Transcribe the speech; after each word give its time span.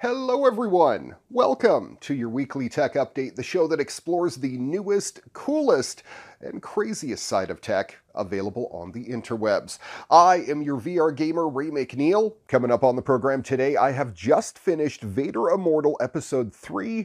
Hello, 0.00 0.46
everyone. 0.46 1.16
Welcome 1.28 1.98
to 2.02 2.14
your 2.14 2.28
weekly 2.28 2.68
tech 2.68 2.94
update, 2.94 3.34
the 3.34 3.42
show 3.42 3.66
that 3.66 3.80
explores 3.80 4.36
the 4.36 4.56
newest, 4.56 5.20
coolest, 5.32 6.04
and 6.40 6.62
craziest 6.62 7.26
side 7.26 7.50
of 7.50 7.60
tech 7.60 7.96
available 8.14 8.68
on 8.72 8.92
the 8.92 9.06
interwebs. 9.06 9.80
I 10.08 10.36
am 10.46 10.62
your 10.62 10.80
VR 10.80 11.12
gamer, 11.12 11.48
Ray 11.48 11.70
McNeil. 11.70 12.36
Coming 12.46 12.70
up 12.70 12.84
on 12.84 12.94
the 12.94 13.02
program 13.02 13.42
today, 13.42 13.74
I 13.74 13.90
have 13.90 14.14
just 14.14 14.56
finished 14.56 15.02
Vader 15.02 15.50
Immortal 15.50 15.96
Episode 16.00 16.54
3 16.54 17.04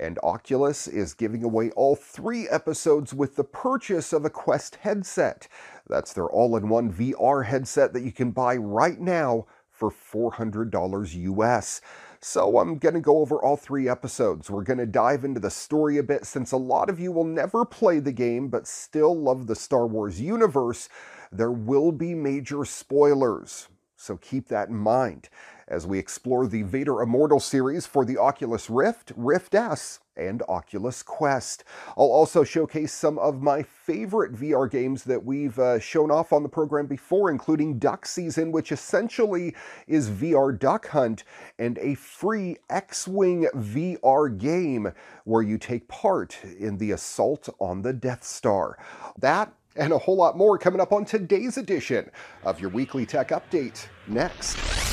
and 0.00 0.18
Oculus 0.24 0.88
is 0.88 1.14
giving 1.14 1.44
away 1.44 1.70
all 1.76 1.94
three 1.94 2.48
episodes 2.48 3.14
with 3.14 3.36
the 3.36 3.44
purchase 3.44 4.12
of 4.12 4.24
a 4.24 4.30
Quest 4.30 4.74
headset. 4.80 5.46
That's 5.88 6.12
their 6.12 6.26
all 6.26 6.56
in 6.56 6.68
one 6.68 6.92
VR 6.92 7.46
headset 7.46 7.92
that 7.92 8.02
you 8.02 8.10
can 8.10 8.32
buy 8.32 8.56
right 8.56 8.98
now 8.98 9.46
for 9.70 9.90
$400 9.90 11.14
US. 11.14 11.80
So 12.24 12.58
I'm 12.58 12.78
going 12.78 12.94
to 12.94 13.00
go 13.00 13.18
over 13.18 13.42
all 13.42 13.56
three 13.56 13.88
episodes. 13.88 14.48
We're 14.48 14.62
going 14.62 14.78
to 14.78 14.86
dive 14.86 15.24
into 15.24 15.40
the 15.40 15.50
story 15.50 15.98
a 15.98 16.04
bit 16.04 16.24
since 16.24 16.52
a 16.52 16.56
lot 16.56 16.88
of 16.88 17.00
you 17.00 17.10
will 17.10 17.24
never 17.24 17.64
play 17.64 17.98
the 17.98 18.12
game 18.12 18.48
but 18.48 18.68
still 18.68 19.18
love 19.20 19.48
the 19.48 19.56
Star 19.56 19.88
Wars 19.88 20.20
universe. 20.20 20.88
There 21.32 21.50
will 21.50 21.90
be 21.90 22.14
major 22.14 22.64
spoilers, 22.64 23.68
so 23.96 24.18
keep 24.18 24.46
that 24.48 24.68
in 24.68 24.76
mind 24.76 25.30
as 25.72 25.86
we 25.86 25.98
explore 25.98 26.46
the 26.46 26.62
Vader 26.62 27.00
Immortal 27.00 27.40
series 27.40 27.86
for 27.86 28.04
the 28.04 28.18
Oculus 28.18 28.68
Rift, 28.68 29.10
Rift 29.16 29.54
S, 29.54 30.00
and 30.14 30.42
Oculus 30.46 31.02
Quest. 31.02 31.64
I'll 31.96 32.12
also 32.12 32.44
showcase 32.44 32.92
some 32.92 33.18
of 33.18 33.40
my 33.40 33.62
favorite 33.62 34.34
VR 34.34 34.70
games 34.70 35.04
that 35.04 35.24
we've 35.24 35.58
uh, 35.58 35.78
shown 35.80 36.10
off 36.10 36.30
on 36.30 36.42
the 36.42 36.48
program 36.50 36.86
before, 36.86 37.30
including 37.30 37.78
Duck 37.78 38.04
Season, 38.04 38.52
which 38.52 38.70
essentially 38.70 39.56
is 39.86 40.10
VR 40.10 40.56
Duck 40.56 40.88
Hunt, 40.88 41.24
and 41.58 41.78
a 41.78 41.94
free 41.94 42.58
X 42.68 43.08
Wing 43.08 43.48
VR 43.56 44.36
game 44.38 44.92
where 45.24 45.42
you 45.42 45.56
take 45.56 45.88
part 45.88 46.38
in 46.44 46.76
the 46.76 46.90
assault 46.90 47.48
on 47.58 47.80
the 47.80 47.94
Death 47.94 48.24
Star. 48.24 48.78
That 49.18 49.54
and 49.74 49.94
a 49.94 49.98
whole 49.98 50.16
lot 50.16 50.36
more 50.36 50.58
coming 50.58 50.82
up 50.82 50.92
on 50.92 51.06
today's 51.06 51.56
edition 51.56 52.10
of 52.44 52.60
your 52.60 52.68
weekly 52.68 53.06
tech 53.06 53.28
update 53.28 53.86
next. 54.06 54.91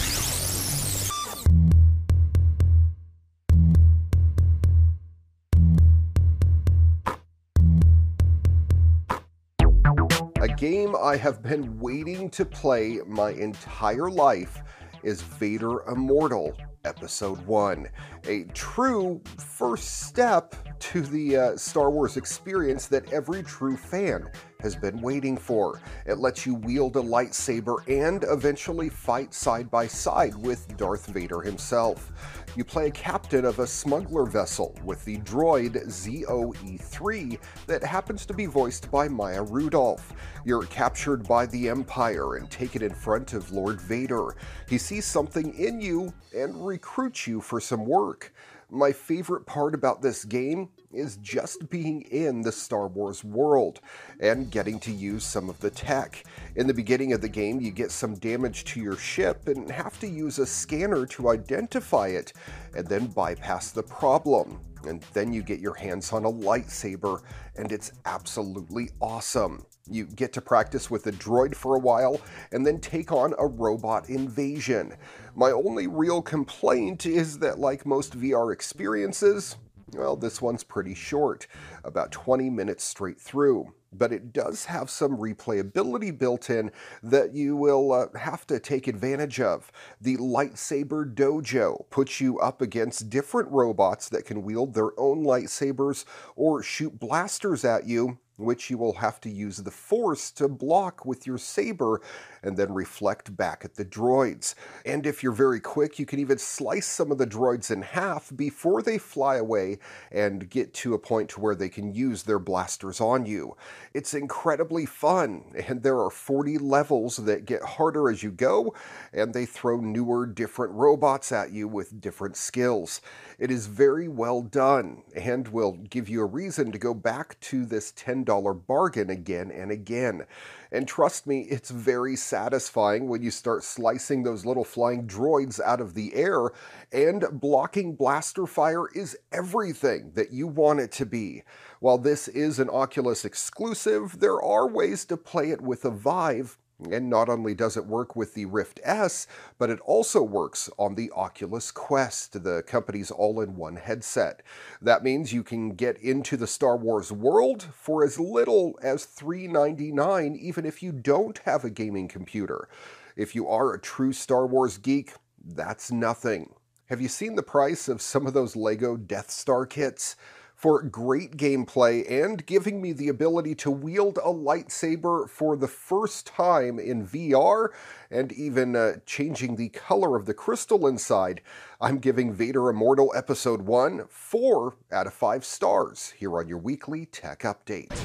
Game 10.60 10.94
I 11.02 11.16
have 11.16 11.42
been 11.42 11.80
waiting 11.80 12.30
to 12.32 12.44
play 12.44 13.00
my 13.08 13.32
entire 13.32 14.12
life 14.12 14.62
is 15.04 15.22
Vader 15.22 15.90
Immortal 15.90 16.54
Episode 16.84 17.40
1. 17.46 17.88
A 18.28 18.44
true 18.54 19.22
first 19.38 20.02
step 20.02 20.54
to 20.80 21.02
the 21.02 21.38
uh, 21.38 21.58
Star 21.58 21.90
Wars 21.90 22.18
experience 22.18 22.88
that 22.88 23.14
every 23.14 23.42
true 23.42 23.78
fan 23.78 24.30
has 24.60 24.76
been 24.76 25.00
waiting 25.02 25.38
for. 25.38 25.80
It 26.06 26.18
lets 26.18 26.46
you 26.46 26.56
wield 26.56 26.98
a 26.98 27.02
lightsaber 27.02 27.78
and 27.88 28.26
eventually 28.28 28.90
fight 28.90 29.34
side 29.34 29.72
by 29.72 29.88
side 29.88 30.36
with 30.36 30.76
Darth 30.76 31.08
Vader 31.08 31.42
himself. 31.42 32.12
You 32.56 32.64
play 32.64 32.88
a 32.88 32.92
captain 32.92 33.46
of 33.46 33.60
a 33.60 33.68
smuggler 33.68 34.26
vessel 34.26 34.76
with 34.84 35.06
the 35.06 35.18
droid 35.20 35.86
ZOE3 35.88 37.40
that 37.68 37.84
happens 37.84 38.26
to 38.26 38.34
be 38.34 38.48
voiced 38.48 38.90
by 38.90 39.08
Maya 39.08 39.44
Rudolph. 39.44 40.14
You're 40.46 40.64
captured 40.64 41.28
by 41.28 41.46
the 41.46 41.70
Empire 41.70 42.36
and 42.36 42.50
taken 42.50 42.82
in 42.82 42.94
front 42.94 43.34
of 43.34 43.52
Lord 43.52 43.80
Vader. 43.80 44.36
He 44.68 44.80
sees 44.80 45.06
something 45.06 45.54
in 45.54 45.80
you 45.80 46.12
and 46.36 46.66
recruits 46.66 47.28
you 47.28 47.40
for 47.40 47.62
some 47.62 47.86
work. 47.86 48.34
My 48.72 48.92
favorite 48.92 49.48
part 49.48 49.74
about 49.74 50.04
this 50.04 50.24
game 50.24 50.70
is 50.92 51.18
just 51.18 51.72
being 51.72 52.02
in 52.04 52.44
the 52.44 52.52
Star 52.52 52.88
Wars 52.88 53.24
world 53.24 53.80
and 54.20 54.52
getting 54.52 54.80
to 54.82 54.92
use 54.92 55.24
some 55.24 55.50
of 55.50 55.60
the 55.60 55.72
tech. 55.72 56.24
In 56.56 56.68
the 56.68 56.74
beginning 56.74 57.14
of 57.14 57.22
the 57.22 57.30
game, 57.30 57.60
you 57.60 57.72
get 57.72 57.90
some 57.90 58.14
damage 58.14 58.66
to 58.66 58.80
your 58.80 58.96
ship 58.96 59.48
and 59.48 59.72
have 59.72 60.00
to 60.02 60.08
use 60.08 60.38
a 60.38 60.46
scanner 60.46 61.08
to 61.08 61.30
identify 61.30 62.10
it 62.10 62.34
and 62.76 62.86
then 62.86 63.08
bypass 63.08 63.72
the 63.72 63.82
problem. 63.82 64.60
And 64.86 65.04
then 65.14 65.34
you 65.34 65.44
get 65.44 65.60
your 65.60 65.74
hands 65.74 66.14
on 66.14 66.26
a 66.26 66.32
lightsaber, 66.32 67.22
and 67.56 67.72
it's 67.72 67.92
absolutely 68.06 68.90
awesome. 69.02 69.66
You 69.90 70.06
get 70.06 70.34
to 70.34 70.42
practice 70.42 70.90
with 70.90 71.08
a 71.08 71.12
droid 71.12 71.56
for 71.56 71.76
a 71.76 71.80
while 71.80 72.22
and 72.52 72.66
then 72.66 72.80
take 72.80 73.12
on 73.12 73.34
a 73.40 73.48
robot 73.48 74.10
invasion. 74.10 74.94
My 75.36 75.52
only 75.52 75.88
real 75.88 76.22
complaint 76.22 77.06
is 77.06 77.40
that, 77.40 77.60
like 77.60 77.86
most 77.86 78.18
VR 78.18 78.54
experiences, 78.54 79.58
well, 79.94 80.16
this 80.16 80.42
one's 80.42 80.64
pretty 80.64 80.94
short, 80.94 81.48
about 81.84 82.12
20 82.12 82.50
minutes 82.50 82.84
straight 82.84 83.20
through. 83.20 83.74
But 83.92 84.14
it 84.14 84.32
does 84.32 84.66
have 84.66 84.90
some 84.90 85.18
replayability 85.18 86.16
built 86.16 86.52
in 86.52 86.72
that 87.02 87.34
you 87.34 87.56
will 87.56 87.92
uh, 87.92 88.08
have 88.20 88.46
to 88.48 88.60
take 88.60 88.88
advantage 88.88 89.40
of. 89.42 89.72
The 90.00 90.18
Lightsaber 90.18 91.12
Dojo 91.12 91.90
puts 91.90 92.22
you 92.22 92.38
up 92.38 92.62
against 92.62 93.10
different 93.10 93.50
robots 93.50 94.08
that 94.10 94.26
can 94.26 94.44
wield 94.44 94.76
their 94.76 94.92
own 95.00 95.24
lightsabers 95.24 96.06
or 96.36 96.62
shoot 96.62 97.00
blasters 97.00 97.66
at 97.66 97.88
you 97.88 98.20
which 98.40 98.70
you 98.70 98.78
will 98.78 98.94
have 98.94 99.20
to 99.22 99.30
use 99.30 99.58
the 99.58 99.72
force 99.72 100.32
to 100.32 100.48
block 100.48 101.06
with 101.06 101.28
your 101.28 101.38
saber 101.38 102.02
and 102.44 102.58
then 102.58 102.74
reflect 102.74 103.36
back 103.36 103.64
at 103.64 103.76
the 103.76 103.86
droids. 103.86 104.56
And 104.86 105.06
if 105.06 105.24
you're 105.24 105.32
very 105.32 105.60
quick, 105.60 106.00
you 106.00 106.06
can 106.06 106.20
even 106.20 106.38
slice 106.38 106.88
some 106.88 107.12
of 107.12 107.18
the 107.18 107.28
droids 107.28 107.72
in 107.72 107.82
half 107.82 108.32
before 108.36 108.82
they 108.82 108.98
fly 108.98 109.36
away 109.38 109.80
and 110.12 110.50
get 110.50 110.74
to 110.76 110.94
a 110.94 111.00
point 111.00 111.30
to 111.30 111.40
where 111.40 111.56
they 111.56 111.70
can 111.70 111.94
use 111.94 112.24
their 112.24 112.40
blasters 112.40 113.02
on 113.02 113.26
you. 113.26 113.56
It's 113.94 114.14
incredibly 114.14 114.86
fun, 114.86 115.44
and 115.68 115.84
there 115.84 116.00
are 116.00 116.10
40 116.10 116.58
levels 116.58 117.18
that 117.18 117.46
get 117.46 117.62
harder 117.62 118.10
as 118.10 118.24
you 118.24 118.32
go, 118.32 118.74
and 119.14 119.34
they 119.34 119.46
throw 119.46 119.80
newer, 119.80 120.26
different 120.26 120.74
robots 120.74 121.32
at 121.32 121.52
you 121.52 121.68
with 121.68 122.02
different 122.02 122.38
skills. 122.38 123.02
It 123.38 123.52
is 123.52 123.68
very 123.68 124.08
well 124.08 124.42
done 124.42 125.04
and 125.16 125.48
will 125.48 125.74
give 125.74 126.10
you 126.10 126.22
a 126.22 126.26
reason 126.26 126.72
to 126.72 126.78
go 126.78 126.94
back 126.94 127.40
to 127.42 127.66
this 127.66 127.92
$10 127.94 128.66
bargain 128.68 129.10
again 129.10 129.52
and 129.52 129.72
again. 129.72 130.26
And 130.72 130.88
trust 130.88 131.26
me, 131.26 131.42
it's 131.50 131.72
very 131.72 132.16
satisfying 132.16 133.08
when 133.08 133.24
you 133.24 133.32
start 133.32 133.64
slicing 133.64 134.24
those 134.24 134.46
little 134.46 134.64
flying 134.64 135.08
droids 135.08 135.60
out 135.60 135.82
of 135.82 135.96
the 135.96 136.14
air, 136.14 136.52
and 136.92 137.26
blocking 137.32 137.96
blaster 137.96 138.46
fire 138.46 138.88
is 138.94 139.18
everything 139.32 140.12
that 140.14 140.32
you 140.32 140.48
want 140.48 140.80
it 140.80 140.92
to 140.94 141.06
be. 141.06 141.44
While 141.80 141.98
this 141.98 142.28
is 142.28 142.60
an 142.60 142.70
Oculus 142.70 143.26
exclusive, 143.26 144.20
there 144.20 144.42
are 144.42 144.68
ways 144.68 145.06
to 145.06 145.18
play 145.18 145.52
it 145.52 145.62
with 145.62 145.86
a 145.86 145.92
Vive 145.92 146.58
and 146.92 147.10
not 147.10 147.30
only 147.30 147.54
does 147.54 147.76
it 147.76 147.86
work 147.86 148.16
with 148.16 148.34
the 148.34 148.46
Rift 148.46 148.80
S, 148.84 149.28
but 149.58 149.70
it 149.70 149.80
also 149.82 150.22
works 150.22 150.70
on 150.78 150.96
the 150.96 151.12
Oculus 151.12 151.72
Quest, 151.72 152.44
the 152.44 152.64
company's 152.64 153.12
all 153.12 153.42
in 153.42 153.56
one 153.56 153.76
headset. 153.76 154.42
That 154.82 155.04
means 155.04 155.34
you 155.34 155.44
can 155.44 155.72
get 155.72 155.98
into 155.98 156.38
the 156.38 156.48
Star 156.48 156.78
Wars 156.78 157.12
world 157.12 157.68
for 157.74 158.04
as 158.04 158.20
little 158.20 158.80
as 158.82 159.06
399, 159.06 160.36
even 160.36 160.66
if 160.66 160.82
you 160.82 160.92
don't 160.92 161.38
have 161.40 161.64
a 161.64 161.70
gaming 161.70 162.08
computer. 162.08 162.70
If 163.16 163.36
you 163.36 163.48
are 163.48 163.74
a 163.74 163.82
true 163.82 164.14
Star 164.14 164.48
Wars 164.48 164.78
geek, 164.78 165.14
that's 165.46 165.92
nothing. 165.92 166.54
Have 166.86 167.02
you 167.02 167.08
seen 167.08 167.36
the 167.36 167.44
price 167.44 167.88
of 167.88 168.02
some 168.02 168.26
of 168.26 168.34
those 168.34 168.56
LEGO 168.56 168.98
Death 168.98 169.30
Star 169.30 169.66
kits? 169.66 170.16
For 170.60 170.82
great 170.82 171.38
gameplay 171.38 172.06
and 172.12 172.46
giving 172.46 172.82
me 172.82 172.92
the 172.92 173.08
ability 173.08 173.56
to 173.56 173.72
wield 173.72 174.18
a 174.18 174.28
lightsaber 174.28 175.30
for 175.30 175.56
the 175.56 175.70
first 175.70 176.28
time 176.28 176.78
in 176.78 177.08
VR 177.08 177.70
and 178.12 178.34
even 178.34 178.76
uh, 178.76 178.96
changing 179.06 179.56
the 179.56 179.70
color 179.70 180.18
of 180.18 180.26
the 180.26 180.34
crystal 180.34 180.86
inside. 180.86 181.40
I'm 181.80 181.98
giving 181.98 182.34
Vader 182.34 182.70
Immortal 182.70 183.14
Episode 183.16 183.62
1 183.62 184.08
4 184.10 184.76
out 184.92 185.08
of 185.08 185.14
5 185.14 185.46
stars 185.46 186.14
here 186.18 186.38
on 186.38 186.50
your 186.50 186.58
weekly 186.58 187.06
tech 187.06 187.44
update. 187.44 187.96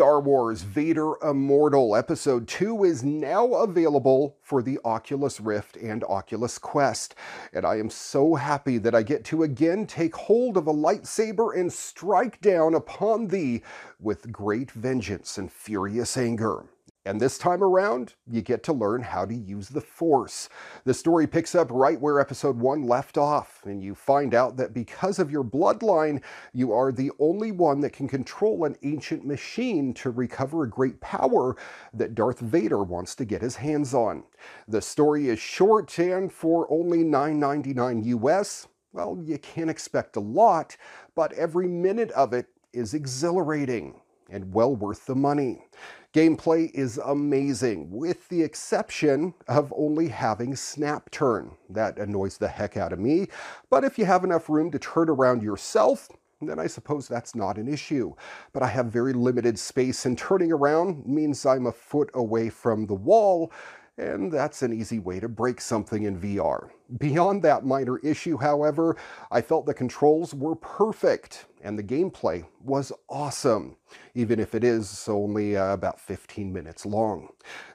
Star 0.00 0.18
Wars 0.22 0.62
Vader 0.62 1.22
Immortal 1.22 1.94
Episode 1.94 2.48
2 2.48 2.84
is 2.84 3.04
now 3.04 3.52
available 3.52 4.38
for 4.40 4.62
the 4.62 4.78
Oculus 4.82 5.42
Rift 5.42 5.76
and 5.76 6.02
Oculus 6.04 6.56
Quest. 6.56 7.14
And 7.52 7.66
I 7.66 7.76
am 7.76 7.90
so 7.90 8.34
happy 8.34 8.78
that 8.78 8.94
I 8.94 9.02
get 9.02 9.24
to 9.26 9.42
again 9.42 9.86
take 9.86 10.16
hold 10.16 10.56
of 10.56 10.66
a 10.66 10.72
lightsaber 10.72 11.54
and 11.54 11.70
strike 11.70 12.40
down 12.40 12.72
upon 12.74 13.26
thee 13.26 13.60
with 14.00 14.32
great 14.32 14.70
vengeance 14.70 15.36
and 15.36 15.52
furious 15.52 16.16
anger. 16.16 16.64
And 17.06 17.18
this 17.18 17.38
time 17.38 17.62
around, 17.62 18.14
you 18.30 18.42
get 18.42 18.62
to 18.64 18.74
learn 18.74 19.02
how 19.02 19.24
to 19.24 19.34
use 19.34 19.70
the 19.70 19.80
Force. 19.80 20.50
The 20.84 20.92
story 20.92 21.26
picks 21.26 21.54
up 21.54 21.68
right 21.70 21.98
where 21.98 22.20
episode 22.20 22.58
1 22.58 22.82
left 22.82 23.16
off, 23.16 23.62
and 23.64 23.82
you 23.82 23.94
find 23.94 24.34
out 24.34 24.58
that 24.58 24.74
because 24.74 25.18
of 25.18 25.30
your 25.30 25.42
bloodline, 25.42 26.22
you 26.52 26.72
are 26.74 26.92
the 26.92 27.10
only 27.18 27.52
one 27.52 27.80
that 27.80 27.94
can 27.94 28.06
control 28.06 28.64
an 28.64 28.76
ancient 28.82 29.24
machine 29.24 29.94
to 29.94 30.10
recover 30.10 30.64
a 30.64 30.68
great 30.68 31.00
power 31.00 31.56
that 31.94 32.14
Darth 32.14 32.40
Vader 32.40 32.82
wants 32.82 33.14
to 33.14 33.24
get 33.24 33.40
his 33.40 33.56
hands 33.56 33.94
on. 33.94 34.24
The 34.68 34.82
story 34.82 35.28
is 35.28 35.38
short, 35.38 35.98
and 35.98 36.30
for 36.30 36.70
only 36.70 36.98
$9.99 36.98 38.04
US, 38.06 38.68
well, 38.92 39.18
you 39.24 39.38
can't 39.38 39.70
expect 39.70 40.16
a 40.16 40.20
lot, 40.20 40.76
but 41.14 41.32
every 41.32 41.66
minute 41.66 42.10
of 42.10 42.34
it 42.34 42.48
is 42.74 42.92
exhilarating 42.92 44.02
and 44.28 44.52
well 44.52 44.74
worth 44.74 45.06
the 45.06 45.14
money. 45.14 45.64
Gameplay 46.12 46.72
is 46.74 46.98
amazing, 46.98 47.88
with 47.88 48.28
the 48.30 48.42
exception 48.42 49.32
of 49.46 49.72
only 49.76 50.08
having 50.08 50.56
snap 50.56 51.08
turn. 51.12 51.52
That 51.68 51.98
annoys 51.98 52.36
the 52.36 52.48
heck 52.48 52.76
out 52.76 52.92
of 52.92 52.98
me, 52.98 53.28
but 53.70 53.84
if 53.84 53.96
you 53.96 54.06
have 54.06 54.24
enough 54.24 54.48
room 54.48 54.72
to 54.72 54.78
turn 54.80 55.08
around 55.08 55.44
yourself, 55.44 56.08
then 56.42 56.58
I 56.58 56.66
suppose 56.66 57.06
that's 57.06 57.36
not 57.36 57.58
an 57.58 57.68
issue. 57.68 58.14
But 58.52 58.64
I 58.64 58.66
have 58.68 58.86
very 58.86 59.12
limited 59.12 59.56
space, 59.56 60.04
and 60.04 60.18
turning 60.18 60.50
around 60.50 61.06
means 61.06 61.46
I'm 61.46 61.66
a 61.66 61.72
foot 61.72 62.10
away 62.14 62.48
from 62.48 62.86
the 62.86 62.94
wall, 62.94 63.52
and 63.96 64.32
that's 64.32 64.62
an 64.62 64.72
easy 64.72 64.98
way 64.98 65.20
to 65.20 65.28
break 65.28 65.60
something 65.60 66.02
in 66.02 66.18
VR. 66.18 66.70
Beyond 66.98 67.42
that 67.44 67.64
minor 67.64 67.98
issue, 67.98 68.36
however, 68.38 68.96
I 69.30 69.42
felt 69.42 69.66
the 69.66 69.74
controls 69.74 70.34
were 70.34 70.56
perfect 70.56 71.46
and 71.62 71.78
the 71.78 71.82
gameplay 71.84 72.44
was 72.64 72.92
awesome, 73.08 73.76
even 74.14 74.40
if 74.40 74.54
it 74.54 74.64
is 74.64 75.06
only 75.08 75.56
uh, 75.56 75.72
about 75.74 76.00
15 76.00 76.52
minutes 76.52 76.86
long. 76.86 77.28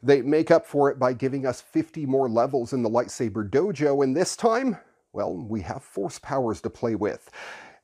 They 0.04 0.22
make 0.22 0.52
up 0.52 0.66
for 0.66 0.90
it 0.90 1.00
by 1.00 1.14
giving 1.14 1.46
us 1.46 1.62
50 1.62 2.06
more 2.06 2.30
levels 2.30 2.74
in 2.74 2.84
the 2.84 2.90
Lightsaber 2.90 3.50
Dojo, 3.50 4.04
and 4.04 4.16
this 4.16 4.36
time, 4.36 4.78
well, 5.14 5.36
we 5.36 5.62
have 5.62 5.84
force 5.84 6.20
powers 6.20 6.62
to 6.62 6.70
play 6.70 6.96
with. 6.96 7.30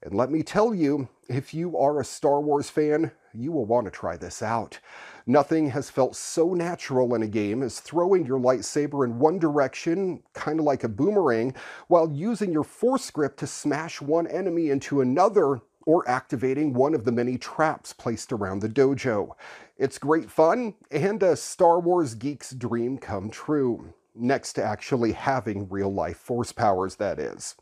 And 0.04 0.16
let 0.16 0.32
me 0.32 0.42
tell 0.42 0.74
you, 0.74 1.08
if 1.30 1.54
you 1.54 1.78
are 1.78 2.00
a 2.00 2.06
Star 2.06 2.42
Wars 2.42 2.70
fan, 2.72 3.12
you 3.34 3.52
will 3.52 3.66
want 3.66 3.86
to 3.86 3.92
try 3.92 4.18
this 4.18 4.42
out. 4.42 4.80
Nothing 5.28 5.70
has 5.70 5.92
felt 5.92 6.16
so 6.16 6.54
natural 6.56 7.14
in 7.14 7.22
a 7.22 7.28
game 7.28 7.62
as 7.62 7.80
throwing 7.80 8.26
your 8.26 8.40
lightsaber 8.40 9.06
in 9.06 9.20
one 9.20 9.38
direction, 9.38 10.24
kind 10.34 10.60
of 10.60 10.66
like 10.66 10.84
a 10.84 10.90
boomerang, 10.90 11.54
while 11.88 12.12
using 12.12 12.52
your 12.52 12.64
force 12.64 13.12
grip 13.12 13.38
to 13.38 13.48
smash 13.48 14.02
one 14.02 14.26
enemy 14.26 14.72
into 14.72 15.02
another 15.02 15.62
or 15.86 16.08
activating 16.10 16.74
one 16.74 16.96
of 16.96 17.06
the 17.06 17.12
many 17.12 17.38
traps 17.38 17.94
placed 17.94 18.32
around 18.32 18.60
the 18.60 18.70
dojo. 18.70 19.32
It's 19.78 19.98
great 20.00 20.32
fun 20.32 20.74
and 20.90 21.22
a 21.22 21.36
Star 21.36 21.80
Wars 21.80 22.16
geek's 22.16 22.52
dream 22.52 22.98
come 22.98 23.30
true 23.30 23.94
next 24.16 24.54
to 24.54 24.64
actually 24.64 25.12
having 25.14 25.70
real 25.70 25.94
life 25.94 26.18
force 26.18 26.52
powers, 26.52 26.96
that 26.96 27.20
is. 27.20 27.56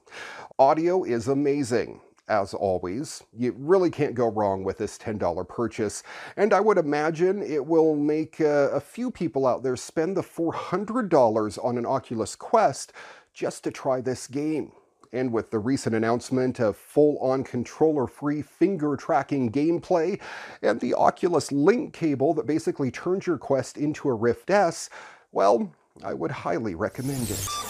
Audio 0.57 1.03
is 1.03 1.27
amazing 1.27 2.01
as 2.29 2.53
always. 2.53 3.23
You 3.37 3.53
really 3.57 3.89
can't 3.89 4.13
go 4.13 4.29
wrong 4.29 4.63
with 4.63 4.77
this 4.77 4.97
$10 4.97 5.47
purchase, 5.47 6.03
and 6.37 6.53
I 6.53 6.59
would 6.59 6.77
imagine 6.77 7.41
it 7.41 7.65
will 7.65 7.95
make 7.95 8.39
uh, 8.39 8.69
a 8.71 8.79
few 8.79 9.11
people 9.11 9.45
out 9.45 9.63
there 9.63 9.75
spend 9.75 10.15
the 10.15 10.21
$400 10.21 11.65
on 11.65 11.77
an 11.77 11.85
Oculus 11.85 12.35
Quest 12.35 12.93
just 13.33 13.63
to 13.63 13.71
try 13.71 13.99
this 14.01 14.27
game. 14.27 14.71
And 15.11 15.33
with 15.33 15.49
the 15.49 15.57
recent 15.57 15.95
announcement 15.95 16.59
of 16.59 16.77
full-on 16.77 17.43
controller-free 17.43 18.43
finger 18.43 18.95
tracking 18.95 19.51
gameplay 19.51 20.21
and 20.61 20.79
the 20.79 20.93
Oculus 20.93 21.51
Link 21.51 21.93
cable 21.93 22.35
that 22.35 22.45
basically 22.45 22.91
turns 22.91 23.25
your 23.25 23.39
Quest 23.39 23.77
into 23.77 24.07
a 24.07 24.13
Rift 24.13 24.51
S, 24.51 24.89
well, 25.31 25.73
I 26.03 26.13
would 26.13 26.31
highly 26.31 26.75
recommend 26.75 27.29
it. 27.31 27.68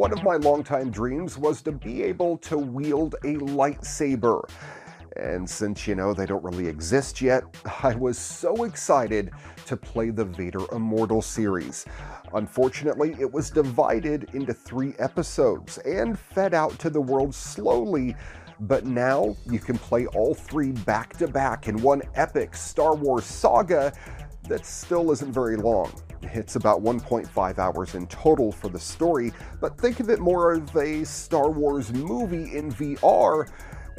One 0.00 0.14
of 0.14 0.22
my 0.22 0.36
longtime 0.36 0.90
dreams 0.90 1.36
was 1.36 1.60
to 1.60 1.72
be 1.72 2.02
able 2.04 2.38
to 2.38 2.56
wield 2.56 3.16
a 3.22 3.34
lightsaber. 3.34 4.48
And 5.18 5.46
since, 5.48 5.86
you 5.86 5.94
know, 5.94 6.14
they 6.14 6.24
don't 6.24 6.42
really 6.42 6.66
exist 6.66 7.20
yet, 7.20 7.44
I 7.82 7.94
was 7.96 8.16
so 8.16 8.64
excited 8.64 9.30
to 9.66 9.76
play 9.76 10.08
the 10.08 10.24
Vader 10.24 10.62
Immortal 10.72 11.20
series. 11.20 11.84
Unfortunately, 12.32 13.14
it 13.20 13.30
was 13.30 13.50
divided 13.50 14.30
into 14.32 14.54
three 14.54 14.94
episodes 14.98 15.76
and 15.84 16.18
fed 16.18 16.54
out 16.54 16.78
to 16.78 16.88
the 16.88 17.02
world 17.02 17.34
slowly, 17.34 18.16
but 18.60 18.86
now 18.86 19.36
you 19.50 19.58
can 19.58 19.76
play 19.76 20.06
all 20.06 20.32
three 20.32 20.72
back 20.72 21.14
to 21.18 21.28
back 21.28 21.68
in 21.68 21.76
one 21.82 22.00
epic 22.14 22.56
Star 22.56 22.94
Wars 22.94 23.26
saga 23.26 23.92
that 24.48 24.64
still 24.64 25.10
isn't 25.12 25.30
very 25.30 25.58
long. 25.58 25.92
It's 26.22 26.56
about 26.56 26.82
1.5 26.82 27.58
hours 27.58 27.94
in 27.94 28.06
total 28.06 28.52
for 28.52 28.68
the 28.68 28.78
story, 28.78 29.32
but 29.60 29.78
think 29.78 30.00
of 30.00 30.10
it 30.10 30.20
more 30.20 30.52
of 30.52 30.74
a 30.76 31.04
Star 31.04 31.50
Wars 31.50 31.92
movie 31.92 32.56
in 32.56 32.70
VR, 32.72 33.48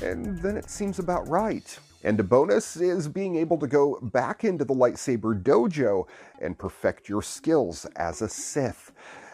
and 0.02 0.38
then 0.40 0.56
it 0.56 0.70
seems 0.70 1.00
about 1.00 1.28
right. 1.28 1.78
And 2.04 2.20
a 2.20 2.24
bonus 2.24 2.78
is 2.78 3.08
being 3.08 3.36
able 3.36 3.58
to 3.60 3.68
go 3.68 4.00
back 4.02 4.44
into 4.44 4.66
the 4.66 4.74
lightsaber 4.74 5.42
dojo 5.42 6.08
and 6.40 6.58
perfect 6.58 7.10
your 7.10 7.22
skills 7.22 7.86
as 7.96 8.22
a 8.22 8.30
Sith. 8.30 8.92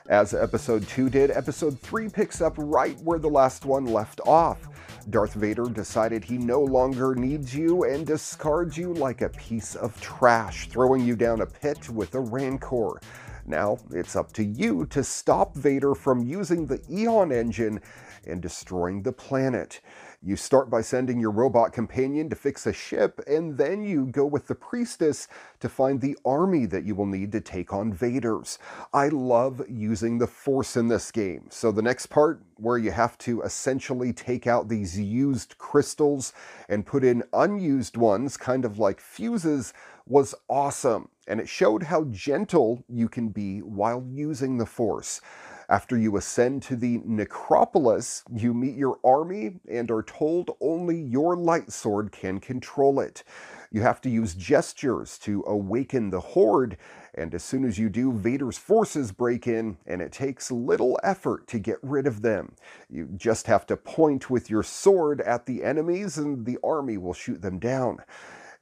As 0.10 0.34
episode 0.34 0.88
2 0.88 1.10
did, 1.10 1.32
episode 1.32 1.78
3 1.82 2.08
picks 2.08 2.40
up 2.40 2.54
right 2.58 2.98
where 3.02 3.20
the 3.20 3.28
last 3.28 3.66
one 3.66 3.86
left 3.86 4.22
off. 4.26 4.70
Darth 5.10 5.34
Vader 5.34 5.66
decided 5.66 6.24
he 6.24 6.38
no 6.38 6.62
longer 6.62 7.14
needs 7.14 7.54
you 7.54 7.84
and 7.84 8.08
discards 8.08 8.78
you 8.78 8.94
like 8.94 9.22
a 9.22 9.28
piece 9.28 9.76
of 9.76 10.00
trash, 10.00 10.70
throwing 10.70 11.06
you 11.06 11.18
down 11.18 11.42
a 11.42 11.46
pit 11.46 11.90
with 11.90 12.16
a 12.16 12.22
Rancor. 12.22 13.02
Now, 13.46 13.80
it's 13.92 14.16
up 14.16 14.32
to 14.34 14.46
you 14.46 14.86
to 14.88 15.04
stop 15.04 15.54
Vader 15.56 15.94
from 15.94 16.24
using 16.24 16.66
the 16.66 16.82
Eon 16.90 17.34
engine 17.34 17.82
and 18.26 18.42
destroying 18.42 19.02
the 19.02 19.12
planet. 19.12 19.82
You 20.24 20.36
start 20.36 20.72
by 20.72 20.82
sending 20.82 21.20
your 21.20 21.30
robot 21.30 21.74
companion 21.74 22.28
to 22.30 22.36
fix 22.36 22.66
a 22.66 22.74
ship, 22.74 23.22
and 23.28 23.56
then 23.56 23.84
you 23.84 24.08
go 24.08 24.26
with 24.26 24.48
the 24.48 24.56
priestess 24.56 25.28
to 25.60 25.70
find 25.70 26.02
the 26.02 26.18
army 26.26 26.66
that 26.66 26.86
you 26.86 26.96
will 26.96 27.06
need 27.06 27.32
to 27.34 27.40
take 27.40 27.72
on 27.72 27.94
Vader's. 27.94 28.58
I 28.92 29.10
love 29.10 29.62
using 29.70 30.18
the 30.18 30.26
Force 30.26 30.76
in 30.76 30.88
this 30.88 31.12
game. 31.12 31.46
So 31.52 31.72
the 31.72 31.84
next 31.84 32.08
part, 32.08 32.42
where 32.56 32.80
you 32.80 32.90
have 32.90 33.16
to 33.20 33.44
essentially 33.44 34.12
take 34.12 34.48
out 34.48 34.70
these 34.70 35.00
used 35.00 35.56
crystals 35.60 36.34
and 36.68 36.84
put 36.84 37.04
in 37.04 37.24
unused 37.32 37.96
ones, 37.96 38.38
kind 38.38 38.66
of 38.66 38.80
like 38.80 39.00
fuses, 39.00 39.72
was 40.08 40.34
awesome. 40.50 41.10
And 41.28 41.40
it 41.40 41.48
showed 41.48 41.84
how 41.84 42.06
gentle 42.06 42.84
you 42.90 43.08
can 43.08 43.30
be 43.30 43.60
while 43.60 44.04
using 44.10 44.58
the 44.58 44.66
Force. 44.66 45.22
After 45.70 45.98
you 45.98 46.16
ascend 46.16 46.64
to 46.64 46.78
the 46.78 47.02
necropolis, 47.04 48.24
you 48.34 48.54
meet 48.54 48.76
your 48.76 49.00
army 49.04 49.60
and 49.70 49.92
are 49.92 50.02
told 50.04 50.52
only 50.62 50.98
your 50.98 51.36
light 51.36 51.74
sword 51.74 52.14
can 52.14 52.40
control 52.40 53.02
it. 53.02 53.26
You 53.70 53.82
have 53.82 54.00
to 54.02 54.10
use 54.10 54.34
gestures 54.34 55.18
to 55.20 55.44
awaken 55.46 56.10
the 56.10 56.22
horde, 56.22 56.78
and 57.14 57.36
as 57.36 57.44
soon 57.44 57.66
as 57.66 57.78
you 57.78 57.90
do, 57.90 58.14
Vader's 58.14 58.58
forces 58.58 59.12
break 59.12 59.46
in, 59.46 59.78
and 59.86 60.02
it 60.02 60.14
takes 60.14 60.52
little 60.52 60.98
effort 61.04 61.48
to 61.48 61.60
get 61.60 61.80
rid 61.82 62.08
of 62.08 62.22
them. 62.22 62.56
You 62.90 63.10
just 63.18 63.48
have 63.48 63.66
to 63.68 63.76
point 63.76 64.30
with 64.30 64.50
your 64.50 64.64
sword 64.64 65.20
at 65.20 65.46
the 65.46 65.66
enemies, 65.66 66.18
and 66.18 66.46
the 66.46 66.60
army 66.64 66.98
will 66.98 67.14
shoot 67.14 67.42
them 67.42 67.60
down. 67.60 68.00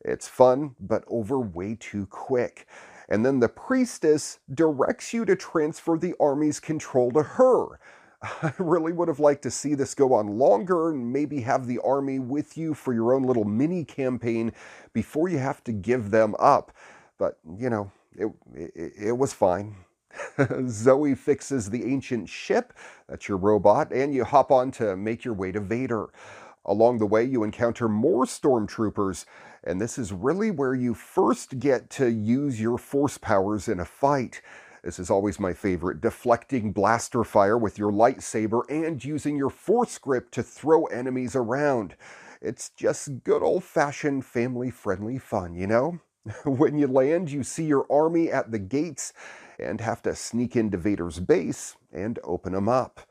It's 0.04 0.28
fun, 0.28 0.76
but 0.80 1.04
over 1.08 1.40
way 1.40 1.78
too 1.80 2.08
quick 2.08 2.66
and 3.10 3.26
then 3.26 3.40
the 3.40 3.50
priestess 3.50 4.40
directs 4.54 5.14
you 5.14 5.26
to 5.26 5.36
transfer 5.36 5.98
the 5.98 6.16
army's 6.20 6.60
control 6.60 7.12
to 7.12 7.24
her. 7.24 7.80
I 8.22 8.54
really 8.58 8.92
would 8.92 9.08
have 9.08 9.20
liked 9.20 9.44
to 9.44 9.52
see 9.52 9.76
this 9.76 9.94
go 9.94 10.14
on 10.14 10.28
longer 10.28 10.90
and 10.90 11.12
maybe 11.12 11.42
have 11.42 11.68
the 11.68 11.80
army 11.80 12.20
with 12.20 12.58
you 12.58 12.74
for 12.74 12.94
your 12.94 13.14
own 13.14 13.24
little 13.24 13.44
mini 13.44 13.84
campaign 13.84 14.52
before 14.94 15.30
you 15.30 15.38
have 15.38 15.64
to 15.66 15.72
give 15.72 16.12
them 16.12 16.36
up. 16.40 16.72
But, 17.18 17.38
you 17.58 17.70
know, 17.70 17.92
it, 18.14 18.32
it, 18.54 18.94
it 18.98 19.18
was 19.18 19.34
fine. 19.34 19.76
Zoe 20.68 21.16
fixes 21.16 21.70
the 21.70 21.92
ancient 21.92 22.30
ship, 22.30 22.74
that's 23.08 23.28
your 23.28 23.38
robot, 23.38 23.92
and 23.92 24.14
you 24.14 24.24
hop 24.24 24.52
on 24.52 24.72
to 24.72 24.96
make 24.96 25.26
your 25.26 25.34
way 25.34 25.52
to 25.52 25.60
Vader. 25.60 26.08
Along 26.66 26.98
the 26.98 27.06
way, 27.06 27.24
you 27.24 27.44
encounter 27.44 27.88
more 27.88 28.26
stormtroopers, 28.26 29.26
and 29.66 29.82
this 29.82 29.98
is 29.98 30.14
really 30.14 30.52
where 30.52 30.76
you 30.76 30.94
first 30.94 31.60
get 31.60 31.90
to 31.92 32.10
use 32.10 32.62
your 32.62 32.78
force 32.78 33.18
powers 33.18 33.68
in 33.68 33.80
a 33.80 33.86
fight. 33.86 34.42
This 34.84 35.00
is 35.00 35.10
always 35.10 35.40
my 35.40 35.54
favorite, 35.54 36.02
deflecting 36.02 36.72
blaster 36.72 37.24
fire 37.24 37.58
with 37.58 37.80
your 37.80 37.92
lightsaber 37.92 38.62
and 38.70 39.04
using 39.04 39.36
your 39.36 39.50
force 39.50 39.98
grip 39.98 40.30
to 40.32 40.44
throw 40.44 40.86
enemies 40.86 41.36
around. 41.36 41.96
It's 42.42 42.70
just 42.70 43.24
good 43.24 43.42
old-fashioned 43.42 44.24
family-friendly 44.24 45.18
fun, 45.18 45.56
you 45.56 45.66
know? 45.66 46.00
when 46.46 46.78
you 46.78 46.88
land, 46.88 47.32
you 47.32 47.44
see 47.44 47.66
your 47.66 47.88
army 47.90 48.32
at 48.32 48.52
the 48.52 48.60
gates 48.60 49.14
and 49.60 49.82
have 49.82 50.02
to 50.04 50.16
sneak 50.16 50.56
into 50.56 50.78
Vader's 50.78 51.20
base 51.20 51.76
and 51.92 52.20
open 52.24 52.54
them 52.54 52.70
up. 52.70 53.02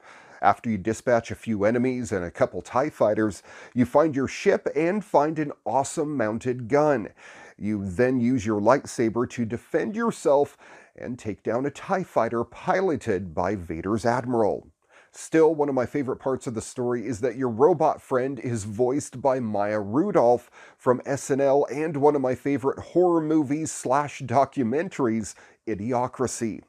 After 0.43 0.71
you 0.71 0.79
dispatch 0.79 1.31
a 1.31 1.37
few 1.37 1.65
enemies 1.65 2.13
and 2.13 2.25
a 2.25 2.31
couple 2.31 2.63
TIE 2.63 2.91
fighters, 2.91 3.43
you 3.75 3.87
find 3.87 4.15
your 4.15 4.29
ship 4.29 4.69
and 4.75 5.05
find 5.05 5.39
an 5.39 5.53
awesome 5.65 6.17
mounted 6.17 6.69
gun. 6.69 7.09
You 7.57 7.89
then 7.89 8.21
use 8.21 8.45
your 8.45 8.61
lightsaber 8.61 9.29
to 9.31 9.45
defend 9.45 9.97
yourself 9.97 10.57
and 10.97 11.19
take 11.19 11.43
down 11.43 11.67
a 11.67 11.71
TIE 11.71 12.03
fighter 12.03 12.45
piloted 12.45 13.35
by 13.35 13.55
Vader's 13.55 14.05
Admiral. 14.05 14.69
Still, 15.17 15.55
one 15.55 15.69
of 15.69 15.77
my 15.77 15.87
favorite 15.87 16.17
parts 16.17 16.49
of 16.49 16.55
the 16.55 16.61
story 16.61 17.07
is 17.07 17.21
that 17.21 17.37
your 17.37 17.49
robot 17.49 18.03
friend 18.03 18.41
is 18.41 18.65
voiced 18.65 19.23
by 19.23 19.39
Maya 19.39 19.79
Rudolph 19.79 20.51
from 20.77 21.01
SNL 21.03 21.71
and 21.71 21.97
one 21.97 22.17
of 22.17 22.21
my 22.21 22.35
favorite 22.35 22.81
horror 22.81 23.21
movies 23.21 23.71
slash 23.71 24.23
documentaries, 24.23 25.37
Idiocracy. 25.69 26.63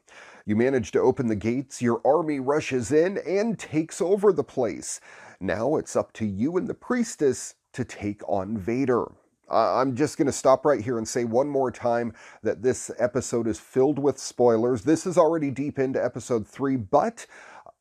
You 0.48 0.54
manage 0.54 0.92
to 0.92 1.00
open 1.00 1.26
the 1.26 1.34
gates, 1.34 1.82
your 1.82 2.00
army 2.04 2.38
rushes 2.38 2.92
in 2.92 3.18
and 3.18 3.58
takes 3.58 4.00
over 4.00 4.32
the 4.32 4.44
place. 4.44 5.00
Now 5.40 5.74
it's 5.74 5.96
up 5.96 6.12
to 6.14 6.24
you 6.24 6.56
and 6.56 6.68
the 6.68 6.74
priestess 6.74 7.56
to 7.72 7.84
take 7.84 8.22
on 8.28 8.56
Vader. 8.56 9.06
I'm 9.50 9.96
just 9.96 10.18
going 10.18 10.26
to 10.26 10.32
stop 10.32 10.64
right 10.64 10.80
here 10.80 10.98
and 10.98 11.06
say 11.06 11.24
one 11.24 11.48
more 11.48 11.72
time 11.72 12.12
that 12.44 12.62
this 12.62 12.92
episode 12.98 13.48
is 13.48 13.58
filled 13.58 13.98
with 13.98 14.18
spoilers. 14.18 14.82
This 14.82 15.04
is 15.04 15.18
already 15.18 15.50
deep 15.50 15.80
into 15.80 16.04
episode 16.04 16.46
three, 16.46 16.76
but 16.76 17.26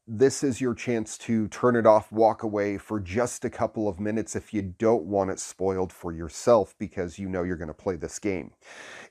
this 0.07 0.43
is 0.43 0.61
your 0.61 0.75
chance 0.75 1.17
to 1.17 1.47
turn 1.47 1.75
it 1.75 1.87
off, 1.87 2.11
walk 2.11 2.43
away 2.43 2.77
for 2.77 2.99
just 2.99 3.43
a 3.43 3.49
couple 3.49 3.87
of 3.87 3.99
minutes 3.99 4.35
if 4.35 4.53
you 4.53 4.61
don't 4.61 5.03
want 5.03 5.31
it 5.31 5.39
spoiled 5.39 5.91
for 5.91 6.11
yourself 6.11 6.75
because 6.77 7.17
you 7.17 7.27
know 7.27 7.41
you're 7.41 7.55
going 7.55 7.67
to 7.67 7.73
play 7.73 7.95
this 7.95 8.19
game. 8.19 8.51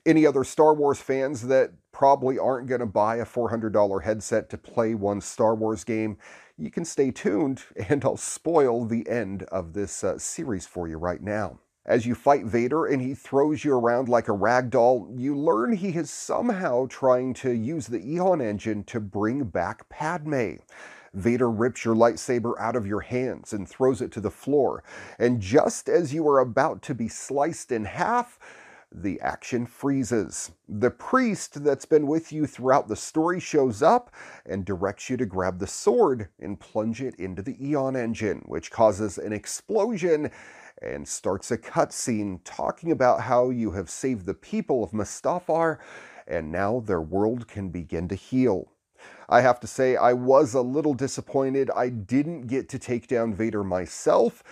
Any 0.05 0.25
other 0.25 0.45
Star 0.45 0.73
Wars 0.73 0.99
fans 0.99 1.47
that 1.47 1.71
probably 1.91 2.39
aren't 2.39 2.67
going 2.67 2.79
to 2.79 2.85
buy 2.85 3.17
a 3.17 3.25
$400 3.25 4.03
headset 4.03 4.49
to 4.49 4.57
play 4.57 4.95
one 4.95 5.19
Star 5.19 5.53
Wars 5.53 5.83
game, 5.83 6.17
you 6.57 6.71
can 6.71 6.85
stay 6.85 7.11
tuned 7.11 7.63
and 7.89 8.05
I'll 8.05 8.15
spoil 8.15 8.85
the 8.85 9.07
end 9.09 9.43
of 9.43 9.73
this 9.73 10.03
uh, 10.03 10.17
series 10.17 10.65
for 10.65 10.87
you 10.87 10.97
right 10.97 11.21
now. 11.21 11.59
As 11.85 12.07
you 12.07 12.15
fight 12.15 12.45
Vader 12.45 12.87
and 12.87 12.99
he 12.99 13.13
throws 13.13 13.63
you 13.63 13.73
around 13.73 14.09
like 14.09 14.27
a 14.27 14.33
rag 14.33 14.71
doll, 14.71 15.07
you 15.15 15.37
learn 15.37 15.73
he 15.73 15.89
is 15.89 16.09
somehow 16.09 16.87
trying 16.89 17.35
to 17.35 17.51
use 17.51 17.85
the 17.85 18.03
Eon 18.03 18.41
engine 18.41 18.83
to 18.85 18.99
bring 18.99 19.43
back 19.43 19.87
Padme. 19.87 20.55
Vader 21.13 21.49
rips 21.49 21.85
your 21.85 21.95
lightsaber 21.95 22.53
out 22.59 22.75
of 22.75 22.87
your 22.87 23.01
hands 23.01 23.53
and 23.53 23.69
throws 23.69 24.01
it 24.01 24.11
to 24.13 24.19
the 24.19 24.31
floor, 24.31 24.83
and 25.19 25.39
just 25.39 25.87
as 25.87 26.11
you 26.11 26.27
are 26.27 26.39
about 26.39 26.81
to 26.81 26.95
be 26.95 27.07
sliced 27.07 27.71
in 27.71 27.85
half, 27.85 28.39
the 28.91 29.19
action 29.21 29.65
freezes. 29.65 30.51
The 30.67 30.91
priest 30.91 31.63
that's 31.63 31.85
been 31.85 32.07
with 32.07 32.31
you 32.31 32.47
throughout 32.47 32.87
the 32.87 32.95
story 32.95 33.39
shows 33.39 33.83
up 33.83 34.11
and 34.45 34.65
directs 34.65 35.09
you 35.09 35.17
to 35.17 35.25
grab 35.25 35.59
the 35.59 35.67
sword 35.67 36.29
and 36.39 36.59
plunge 36.59 37.01
it 37.01 37.15
into 37.15 37.41
the 37.41 37.57
Eon 37.63 37.95
engine, 37.95 38.41
which 38.45 38.71
causes 38.71 39.17
an 39.17 39.33
explosion 39.33 40.31
and 40.81 41.07
starts 41.07 41.51
a 41.51 41.57
cutscene 41.57 42.39
talking 42.43 42.91
about 42.91 43.21
how 43.21 43.49
you 43.49 43.71
have 43.71 43.89
saved 43.89 44.25
the 44.25 44.33
people 44.33 44.83
of 44.83 44.91
Mustafar 44.91 45.79
and 46.27 46.51
now 46.51 46.79
their 46.79 47.01
world 47.01 47.47
can 47.47 47.69
begin 47.69 48.07
to 48.07 48.15
heal. 48.15 48.71
I 49.29 49.41
have 49.41 49.59
to 49.61 49.67
say, 49.67 49.95
I 49.95 50.13
was 50.13 50.53
a 50.53 50.61
little 50.61 50.93
disappointed 50.93 51.69
I 51.75 51.89
didn't 51.89 52.47
get 52.47 52.69
to 52.69 52.79
take 52.79 53.07
down 53.07 53.33
Vader 53.33 53.63
myself. 53.63 54.43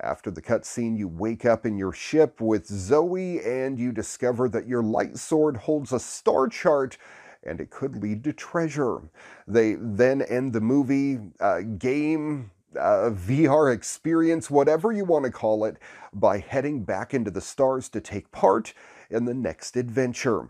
After 0.00 0.30
the 0.30 0.40
cutscene, 0.42 0.96
you 0.96 1.08
wake 1.08 1.44
up 1.44 1.66
in 1.66 1.76
your 1.76 1.92
ship 1.92 2.40
with 2.40 2.66
Zoe 2.66 3.40
and 3.44 3.78
you 3.78 3.92
discover 3.92 4.48
that 4.48 4.66
your 4.66 4.82
light 4.82 5.18
sword 5.18 5.56
holds 5.56 5.92
a 5.92 6.00
star 6.00 6.48
chart 6.48 6.96
and 7.42 7.60
it 7.60 7.70
could 7.70 7.96
lead 7.96 8.24
to 8.24 8.32
treasure. 8.32 9.02
They 9.46 9.74
then 9.74 10.22
end 10.22 10.52
the 10.52 10.60
movie, 10.60 11.18
uh, 11.40 11.60
game, 11.60 12.50
uh, 12.78 13.10
VR 13.10 13.72
experience, 13.72 14.50
whatever 14.50 14.92
you 14.92 15.04
want 15.04 15.24
to 15.24 15.30
call 15.30 15.64
it, 15.64 15.76
by 16.12 16.38
heading 16.38 16.84
back 16.84 17.14
into 17.14 17.30
the 17.30 17.40
stars 17.40 17.88
to 17.90 18.00
take 18.00 18.30
part 18.30 18.74
in 19.10 19.24
the 19.24 19.34
next 19.34 19.76
adventure. 19.76 20.48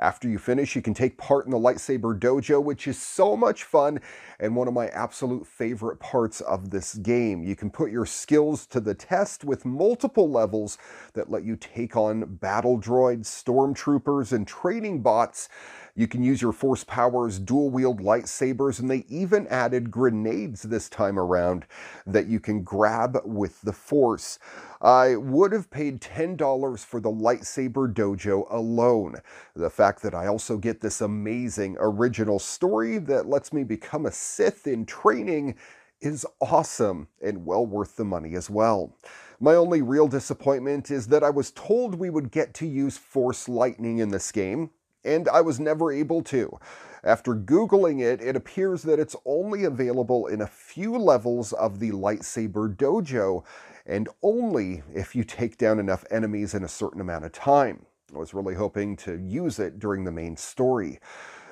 After 0.00 0.26
you 0.26 0.38
finish, 0.38 0.74
you 0.74 0.80
can 0.80 0.94
take 0.94 1.18
part 1.18 1.44
in 1.44 1.50
the 1.50 1.58
Lightsaber 1.58 2.18
Dojo, 2.18 2.62
which 2.62 2.88
is 2.88 3.00
so 3.00 3.36
much 3.36 3.64
fun 3.64 4.00
and 4.40 4.56
one 4.56 4.66
of 4.66 4.74
my 4.74 4.88
absolute 4.88 5.46
favorite 5.46 6.00
parts 6.00 6.40
of 6.40 6.70
this 6.70 6.94
game. 6.94 7.42
You 7.42 7.54
can 7.54 7.70
put 7.70 7.92
your 7.92 8.06
skills 8.06 8.66
to 8.68 8.80
the 8.80 8.94
test 8.94 9.44
with 9.44 9.66
multiple 9.66 10.30
levels 10.30 10.78
that 11.12 11.30
let 11.30 11.44
you 11.44 11.56
take 11.56 11.94
on 11.94 12.36
battle 12.36 12.80
droids, 12.80 13.26
stormtroopers, 13.26 14.32
and 14.32 14.46
training 14.46 15.02
bots 15.02 15.50
you 15.94 16.08
can 16.08 16.22
use 16.22 16.40
your 16.40 16.52
force 16.52 16.84
powers, 16.84 17.38
dual 17.38 17.68
wield 17.68 18.00
lightsabers, 18.00 18.80
and 18.80 18.90
they 18.90 19.04
even 19.08 19.46
added 19.48 19.90
grenades 19.90 20.62
this 20.62 20.88
time 20.88 21.18
around 21.18 21.66
that 22.06 22.26
you 22.26 22.40
can 22.40 22.62
grab 22.62 23.18
with 23.24 23.60
the 23.60 23.74
force. 23.74 24.38
I 24.80 25.16
would 25.16 25.52
have 25.52 25.70
paid 25.70 26.00
$10 26.00 26.84
for 26.84 26.98
the 26.98 27.10
lightsaber 27.10 27.92
dojo 27.92 28.46
alone. 28.50 29.16
The 29.54 29.70
fact 29.70 30.02
that 30.02 30.14
I 30.14 30.26
also 30.26 30.56
get 30.56 30.80
this 30.80 31.02
amazing 31.02 31.76
original 31.78 32.38
story 32.38 32.96
that 32.98 33.28
lets 33.28 33.52
me 33.52 33.62
become 33.62 34.06
a 34.06 34.12
Sith 34.12 34.66
in 34.66 34.86
training 34.86 35.56
is 36.00 36.26
awesome 36.40 37.08
and 37.22 37.46
well 37.46 37.64
worth 37.64 37.96
the 37.96 38.04
money 38.04 38.34
as 38.34 38.50
well. 38.50 38.96
My 39.38 39.54
only 39.54 39.82
real 39.82 40.08
disappointment 40.08 40.90
is 40.90 41.08
that 41.08 41.22
I 41.22 41.30
was 41.30 41.50
told 41.50 41.94
we 41.94 42.10
would 42.10 42.30
get 42.30 42.54
to 42.54 42.66
use 42.66 42.96
Force 42.96 43.48
Lightning 43.48 43.98
in 43.98 44.08
this 44.08 44.32
game, 44.32 44.70
and 45.04 45.28
I 45.28 45.40
was 45.40 45.60
never 45.60 45.92
able 45.92 46.22
to. 46.24 46.58
After 47.04 47.34
Googling 47.34 48.00
it, 48.00 48.20
it 48.20 48.36
appears 48.36 48.82
that 48.82 49.00
it's 49.00 49.16
only 49.26 49.64
available 49.64 50.26
in 50.26 50.40
a 50.40 50.46
few 50.46 50.96
levels 50.96 51.52
of 51.52 51.80
the 51.80 51.90
Lightsaber 51.90 52.76
Dojo, 52.76 53.44
and 53.84 54.08
only 54.22 54.82
if 54.94 55.16
you 55.16 55.24
take 55.24 55.58
down 55.58 55.80
enough 55.80 56.04
enemies 56.10 56.54
in 56.54 56.62
a 56.62 56.68
certain 56.68 57.00
amount 57.00 57.24
of 57.24 57.32
time. 57.32 57.86
I 58.14 58.18
was 58.18 58.34
really 58.34 58.54
hoping 58.54 58.96
to 58.98 59.18
use 59.18 59.58
it 59.58 59.78
during 59.78 60.04
the 60.04 60.12
main 60.12 60.36
story. 60.36 61.00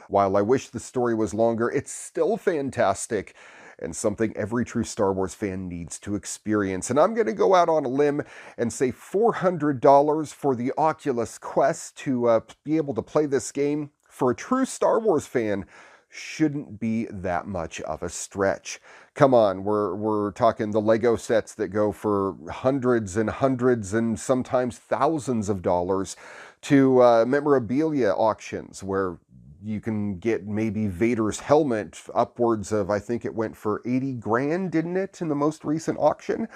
While 0.09 0.37
I 0.37 0.43
wish 0.43 0.69
the 0.69 0.81
story 0.81 1.15
was 1.15 1.35
longer, 1.35 1.69
it's 1.69 1.93
still 1.93 2.37
fantastic 2.37 3.35
and 3.81 3.95
something 3.95 4.37
every 4.37 4.65
true 4.65 4.85
Star 4.85 5.13
Wars 5.13 5.35
fan 5.35 5.69
needs 5.69 5.99
to 6.01 6.15
experience. 6.15 6.91
And 6.91 6.99
I'm 6.99 7.15
going 7.15 7.27
to 7.27 7.33
go 7.33 7.55
out 7.55 7.69
on 7.69 7.85
a 7.85 7.89
limb 7.89 8.23
and 8.57 8.73
say 8.73 8.93
$400 8.93 10.33
for 10.33 10.55
the 10.55 10.73
Oculus 10.77 11.39
Quest 11.39 11.97
to 11.99 12.27
uh, 12.27 12.41
be 12.65 12.77
able 12.77 12.95
to 12.95 13.03
play 13.03 13.27
this 13.27 13.53
game 13.53 13.91
for 14.09 14.31
a 14.31 14.37
true 14.37 14.65
Star 14.65 15.01
Wars 15.01 15.27
fan 15.27 15.67
shouldn't 16.11 16.81
be 16.81 17.07
that 17.07 17.47
much 17.47 17.81
of 17.83 18.03
a 18.03 18.09
stretch. 18.09 18.81
Come 19.15 19.33
on, 19.33 19.65
we're 19.65 19.95
we're 19.95 20.33
talking 20.33 20.73
the 20.73 20.81
Lego 20.81 21.15
sets 21.15 21.55
that 21.55 21.69
go 21.69 21.93
for 21.93 22.35
hundreds 22.51 23.17
and 23.17 23.31
hundreds 23.31 23.95
and 23.95 24.19
sometimes 24.19 24.77
thousands 24.77 25.49
of 25.49 25.63
dollars 25.63 26.17
to 26.63 27.01
uh, 27.01 27.25
memorabilia 27.25 28.11
auctions 28.11 28.83
where 28.83 29.19
you 29.63 29.81
can 29.81 30.19
get 30.19 30.47
maybe 30.47 30.87
Vader's 30.87 31.41
helmet 31.41 32.01
upwards 32.15 32.73
of, 32.73 32.91
I 32.91 32.99
think 32.99 33.25
it 33.25 33.35
went 33.35 33.57
for 33.57 33.83
80 33.85 34.15
grand, 34.15 34.73
didn't 34.73 34.97
it, 34.97 35.21
in 35.21 35.29
the 35.29 35.35
most 35.35 35.65
recent 35.65 35.99
auction? 35.99 36.49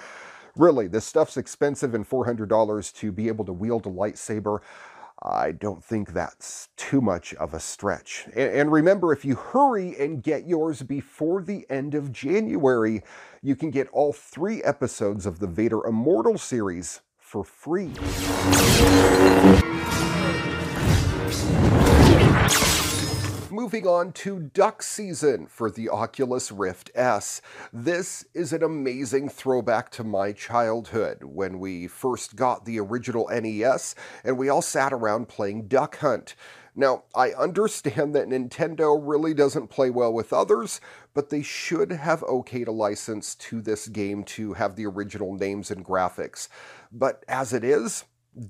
Really, 0.55 0.87
this 0.87 1.05
stuff's 1.05 1.37
expensive 1.37 1.93
and 1.93 2.07
$400 2.09 2.93
to 2.95 3.11
be 3.11 3.27
able 3.27 3.45
to 3.45 3.53
wield 3.53 3.85
a 3.85 3.89
lightsaber. 3.89 4.59
I 5.21 5.51
don't 5.51 5.83
think 5.83 6.13
that's 6.13 6.69
too 6.77 7.01
much 7.01 7.33
of 7.35 7.53
a 7.53 7.59
stretch. 7.59 8.27
And, 8.35 8.71
remember, 8.71 9.11
if 9.11 9.25
you 9.25 9.35
hurry 9.35 9.95
and 9.99 10.21
get 10.21 10.47
yours 10.47 10.81
before 10.81 11.41
the 11.41 11.65
end 11.69 11.95
of 11.95 12.11
January, 12.11 13.01
you 13.41 13.55
can 13.55 13.71
get 13.71 13.87
all 13.89 14.13
three 14.13 14.61
episodes 14.63 15.25
of 15.25 15.39
the 15.39 15.47
Vader 15.47 15.85
Immortal 15.85 16.37
series 16.37 17.01
for 17.17 17.43
free. 17.43 17.91
Moving 23.55 23.87
on 23.87 24.11
to 24.11 24.37
duck 24.37 24.83
season 24.83 25.47
for 25.47 25.71
the 25.71 25.87
Oculus 25.87 26.51
Rift 26.51 26.91
S. 26.93 27.41
This 27.71 28.25
is 28.33 28.51
an 28.51 28.61
amazing 28.61 29.29
throwback 29.29 29.89
to 29.91 30.03
my 30.03 30.33
childhood 30.33 31.23
when 31.23 31.59
we 31.59 31.87
first 31.87 32.35
got 32.35 32.65
the 32.65 32.81
original 32.81 33.29
NES 33.31 33.95
and 34.25 34.37
we 34.37 34.49
all 34.49 34.61
sat 34.61 34.91
around 34.91 35.29
playing 35.29 35.69
Duck 35.69 35.99
Hunt. 35.99 36.35
Now, 36.75 37.05
I 37.15 37.31
understand 37.31 38.13
that 38.13 38.27
Nintendo 38.27 38.99
really 39.01 39.33
doesn't 39.33 39.69
play 39.69 39.89
well 39.89 40.11
with 40.11 40.33
others, 40.33 40.81
but 41.13 41.29
they 41.29 41.41
should 41.41 41.93
have 41.93 42.19
okayed 42.23 42.67
a 42.67 42.71
license 42.71 43.35
to 43.35 43.61
this 43.61 43.87
game 43.87 44.25
to 44.25 44.51
have 44.51 44.75
the 44.75 44.85
original 44.85 45.33
names 45.33 45.71
and 45.71 45.85
graphics. 45.85 46.49
But 46.91 47.23
as 47.29 47.53
it 47.53 47.63
is, 47.63 48.03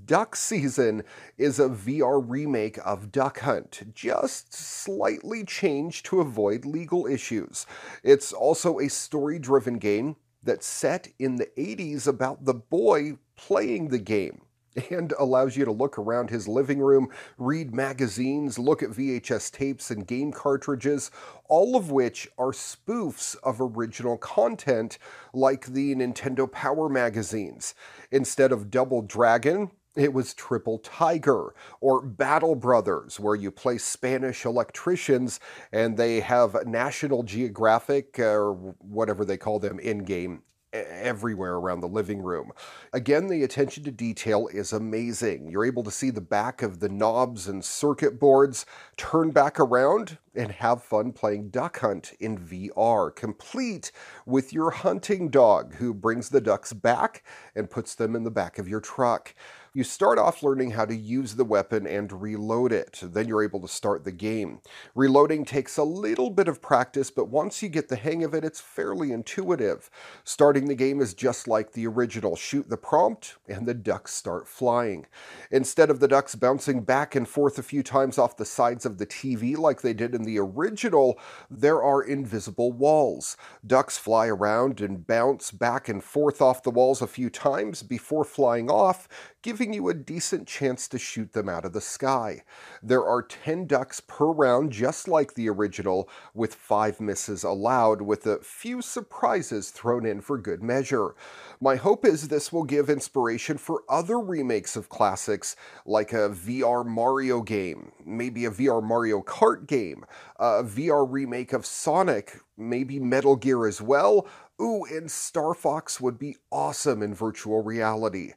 Duck 0.06 0.36
Season 0.36 1.04
is 1.38 1.60
a 1.60 1.70
VR 1.70 2.24
remake 2.28 2.80
of 2.84 3.12
Duck 3.12 3.42
Hunt, 3.42 3.94
just 3.94 4.52
slightly 4.52 5.44
changed 5.44 6.06
to 6.08 6.22
avoid 6.22 6.66
legal 6.66 7.06
issues. 7.06 7.68
It's 8.04 8.34
also 8.34 8.80
a 8.80 8.90
story 8.90 9.38
driven 9.38 9.78
game 9.78 10.16
that's 10.42 10.66
set 10.66 11.10
in 11.20 11.36
the 11.36 11.50
80s 11.58 12.08
about 12.08 12.46
the 12.46 12.56
boy 12.56 13.18
playing 13.36 13.90
the 13.90 14.00
game 14.00 14.45
and 14.90 15.14
allows 15.18 15.56
you 15.56 15.66
to 15.66 15.72
look 15.72 15.98
around 15.98 16.30
his 16.30 16.48
living 16.48 16.80
room, 16.80 17.10
read 17.38 17.74
magazines, 17.74 18.60
look 18.60 18.84
at 18.84 18.90
VHS 18.90 19.52
tapes 19.52 19.92
and 19.92 20.08
game 20.08 20.32
cartridges, 20.32 21.12
all 21.48 21.76
of 21.76 21.92
which 21.92 22.28
are 22.38 22.52
spoofs 22.52 23.36
of 23.44 23.62
original 23.62 24.18
content 24.18 24.98
like 25.34 25.68
the 25.68 25.96
Nintendo 25.96 26.52
Power 26.52 26.90
magazines. 26.90 27.74
Instead 28.12 28.52
of 28.52 28.70
Double 28.70 29.02
Dragon, 29.02 29.72
It 29.96 30.14
was 30.14 30.34
Triple 30.34 30.80
Tiger 30.80 31.54
or 31.80 32.02
Battle 32.02 32.56
Brothers, 32.56 33.18
where 33.18 33.36
you 33.36 33.50
play 33.50 33.78
Spanish 33.78 34.44
electricians 34.44 35.40
and 35.72 35.96
they 35.96 36.20
have 36.20 36.68
National 36.68 37.24
Geographic 37.24 38.20
or 38.20 38.54
whatever 38.80 39.24
they 39.24 39.38
call 39.38 39.60
them 39.60 39.80
in 39.80 40.00
game 40.00 40.44
everywhere 40.76 41.56
around 41.56 41.80
the 41.80 41.88
living 41.88 42.22
room. 42.22 42.52
Again, 42.94 43.28
the 43.28 43.44
attention 43.44 43.84
to 43.86 43.92
detail 43.92 44.48
is 44.48 44.74
amazing. 44.74 45.50
You're 45.50 45.66
able 45.66 45.84
to 45.84 45.92
see 45.92 46.10
the 46.10 46.22
back 46.22 46.62
of 46.62 46.80
the 46.80 46.90
knobs 46.90 47.48
and 47.48 47.64
circuit 47.64 48.20
boards, 48.20 48.66
turn 48.98 49.32
back 49.32 49.60
around, 49.60 50.18
and 50.36 50.52
have 50.52 50.84
fun 50.84 51.14
playing 51.14 51.50
Duck 51.50 51.80
Hunt 51.80 52.14
in 52.20 52.38
VR, 52.38 53.16
complete 53.16 53.92
with 54.26 54.52
your 54.52 54.72
hunting 54.72 55.30
dog 55.30 55.76
who 55.76 55.94
brings 55.94 56.30
the 56.30 56.42
ducks 56.42 56.74
back 56.74 57.24
and 57.56 57.70
puts 57.70 57.96
them 57.96 58.16
in 58.16 58.24
the 58.24 58.32
back 58.32 58.60
of 58.60 58.68
your 58.68 58.82
truck. 58.82 59.34
You 59.76 59.84
start 59.84 60.18
off 60.18 60.42
learning 60.42 60.72
how 60.72 60.86
to 60.86 60.96
use 60.96 61.36
the 61.36 61.44
weapon 61.44 61.86
and 61.86 62.22
reload 62.22 62.72
it. 62.72 63.02
Then 63.04 63.28
you're 63.28 63.44
able 63.44 63.60
to 63.60 63.68
start 63.68 64.06
the 64.06 64.12
game. 64.14 64.62
Reloading 64.96 65.44
takes 65.44 65.76
a 65.76 65.84
little 65.84 66.30
bit 66.30 66.48
of 66.48 66.62
practice, 66.62 67.12
but 67.12 67.28
once 67.28 67.62
you 67.62 67.68
get 67.68 67.90
the 67.90 67.98
hang 67.98 68.24
of 68.24 68.34
it, 68.34 68.46
it's 68.46 68.62
fairly 68.62 69.12
intuitive. 69.12 69.90
Starting 70.24 70.70
the 70.70 70.76
game 70.76 71.02
is 71.02 71.14
just 71.14 71.46
like 71.46 71.74
the 71.74 71.86
original. 71.88 72.38
Shoot 72.38 72.70
the 72.70 72.78
prompt, 72.78 73.36
and 73.50 73.68
the 73.68 73.74
ducks 73.74 74.14
start 74.14 74.48
flying. 74.48 75.08
Instead 75.52 75.90
of 75.90 76.00
the 76.00 76.08
ducks 76.08 76.36
bouncing 76.36 76.80
back 76.80 77.14
and 77.14 77.28
forth 77.28 77.60
a 77.60 77.62
few 77.62 77.84
times 77.84 78.18
off 78.18 78.38
the 78.38 78.46
sides 78.46 78.86
of 78.86 78.98
the 78.98 79.06
TV 79.06 79.58
like 79.58 79.82
they 79.82 79.94
did 79.94 80.16
in 80.16 80.24
the 80.24 80.40
original, 80.40 81.20
there 81.50 81.84
are 81.84 82.02
invisible 82.02 82.72
walls. 82.72 83.36
Ducks 83.68 83.98
fly 83.98 84.28
around 84.28 84.80
and 84.80 85.06
bounce 85.06 85.52
back 85.52 85.90
and 85.90 86.02
forth 86.02 86.42
off 86.42 86.64
the 86.64 86.72
walls 86.72 87.02
a 87.02 87.08
few 87.08 87.30
times 87.30 87.84
before 87.84 88.24
flying 88.24 88.72
off, 88.72 89.10
giving 89.46 89.74
you 89.74 89.90
a 89.90 89.94
decent 89.94 90.48
chance 90.48 90.88
to 90.88 90.98
shoot 90.98 91.34
them 91.34 91.48
out 91.48 91.66
of 91.66 91.72
the 91.72 91.80
sky. 91.80 92.42
There 92.82 93.06
are 93.06 93.22
10 93.22 93.68
ducks 93.68 94.00
per 94.00 94.26
round, 94.26 94.72
just 94.72 95.08
like 95.08 95.36
the 95.36 95.48
original, 95.50 96.10
with 96.34 96.56
5 96.56 97.00
misses 97.00 97.44
allowed, 97.44 98.02
with 98.02 98.26
a 98.26 98.40
few 98.40 98.82
surprises 98.82 99.70
thrown 99.70 100.04
in 100.04 100.20
for 100.20 100.40
good 100.40 100.64
measure. 100.64 101.14
My 101.62 101.76
hope 101.76 102.06
is 102.06 102.28
this 102.28 102.52
will 102.52 102.64
give 102.64 102.90
inspiration 102.90 103.60
for 103.60 103.84
other 103.88 104.20
remakes 104.20 104.76
of 104.76 104.90
classics, 104.90 105.56
like 105.86 106.12
a 106.12 106.30
VR 106.30 106.84
Mario 106.84 107.44
game, 107.44 107.92
maybe 108.04 108.46
a 108.46 108.52
VR 108.52 108.82
Mario 108.82 109.22
Kart 109.22 109.68
game, 109.68 110.08
a 110.40 110.64
VR 110.64 111.06
remake 111.08 111.54
of 111.54 111.68
Sonic, 111.68 112.40
maybe 112.58 113.00
Metal 113.00 113.36
Gear 113.36 113.68
as 113.68 113.80
well. 113.80 114.28
Ooh, 114.60 114.86
and 114.86 115.12
Star 115.12 115.54
Fox 115.54 116.02
would 116.02 116.18
be 116.18 116.38
awesome 116.52 117.04
in 117.04 117.14
virtual 117.14 117.62
reality. 117.62 118.32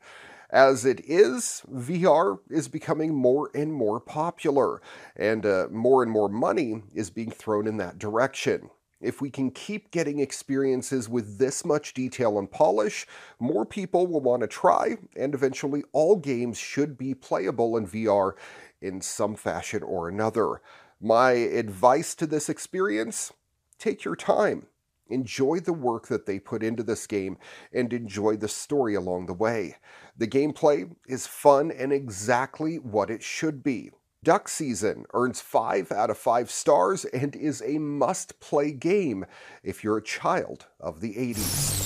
As 0.51 0.87
it 0.87 1.01
is, 1.05 1.63
VR 1.71 2.39
is 2.49 2.69
becoming 2.69 3.15
more 3.15 3.51
and 3.55 3.73
more 3.73 4.01
popular, 4.01 4.81
and 5.15 5.45
uh, 5.45 5.67
more 5.71 6.03
and 6.03 6.11
more 6.11 6.29
money 6.29 6.83
is 6.95 7.11
being 7.11 7.31
thrown 7.31 7.67
in 7.67 7.77
that 7.77 7.99
direction. 7.99 8.71
If 9.01 9.21
we 9.21 9.31
can 9.31 9.51
keep 9.51 9.91
getting 9.91 10.19
experiences 10.19 11.09
with 11.09 11.39
this 11.39 11.65
much 11.65 11.93
detail 11.93 12.39
and 12.39 12.51
polish, 12.51 13.07
more 13.39 13.67
people 13.67 14.07
will 14.07 14.21
want 14.21 14.41
to 14.41 14.49
try, 14.49 14.97
and 15.15 15.35
eventually 15.35 15.85
all 15.93 16.17
games 16.17 16.59
should 16.59 16.97
be 16.97 17.15
playable 17.15 17.77
in 17.77 17.87
VR 17.87 18.33
in 18.81 19.01
some 19.03 19.37
fashion 19.37 19.83
or 19.83 20.09
another. 20.09 20.63
My 21.01 21.33
advice 21.33 22.15
to 22.17 22.27
this 22.27 22.49
experience 22.49 23.33
take 23.79 24.03
your 24.03 24.17
time. 24.17 24.67
Enjoy 25.11 25.59
the 25.61 25.73
work 25.73 26.09
that 26.09 26.27
they 26.27 26.39
put 26.39 26.63
into 26.63 26.83
this 26.83 27.07
game 27.07 27.39
and 27.73 27.93
enjoy 27.93 28.37
the 28.37 28.49
story 28.49 28.95
along 28.95 29.27
the 29.27 29.33
way. 29.33 29.77
The 30.17 30.27
gameplay 30.27 30.91
is 31.07 31.27
fun 31.27 31.71
and 31.71 31.93
exactly 31.93 32.77
what 32.77 33.11
it 33.11 33.23
should 33.23 33.63
be. 33.63 33.91
Duck 34.23 34.49
Season 34.49 35.05
earns 35.15 35.41
5 35.41 35.93
out 35.93 36.11
of 36.11 36.19
5 36.19 36.51
stars 36.51 37.05
and 37.07 37.35
is 37.37 37.63
a 37.65 37.79
must 37.79 38.39
play 38.41 38.73
game 38.73 39.25
if 39.63 39.83
you're 39.83 39.99
a 39.99 40.03
child 40.03 40.67
of 40.81 41.01
the 41.01 41.15
80s. 41.15 41.79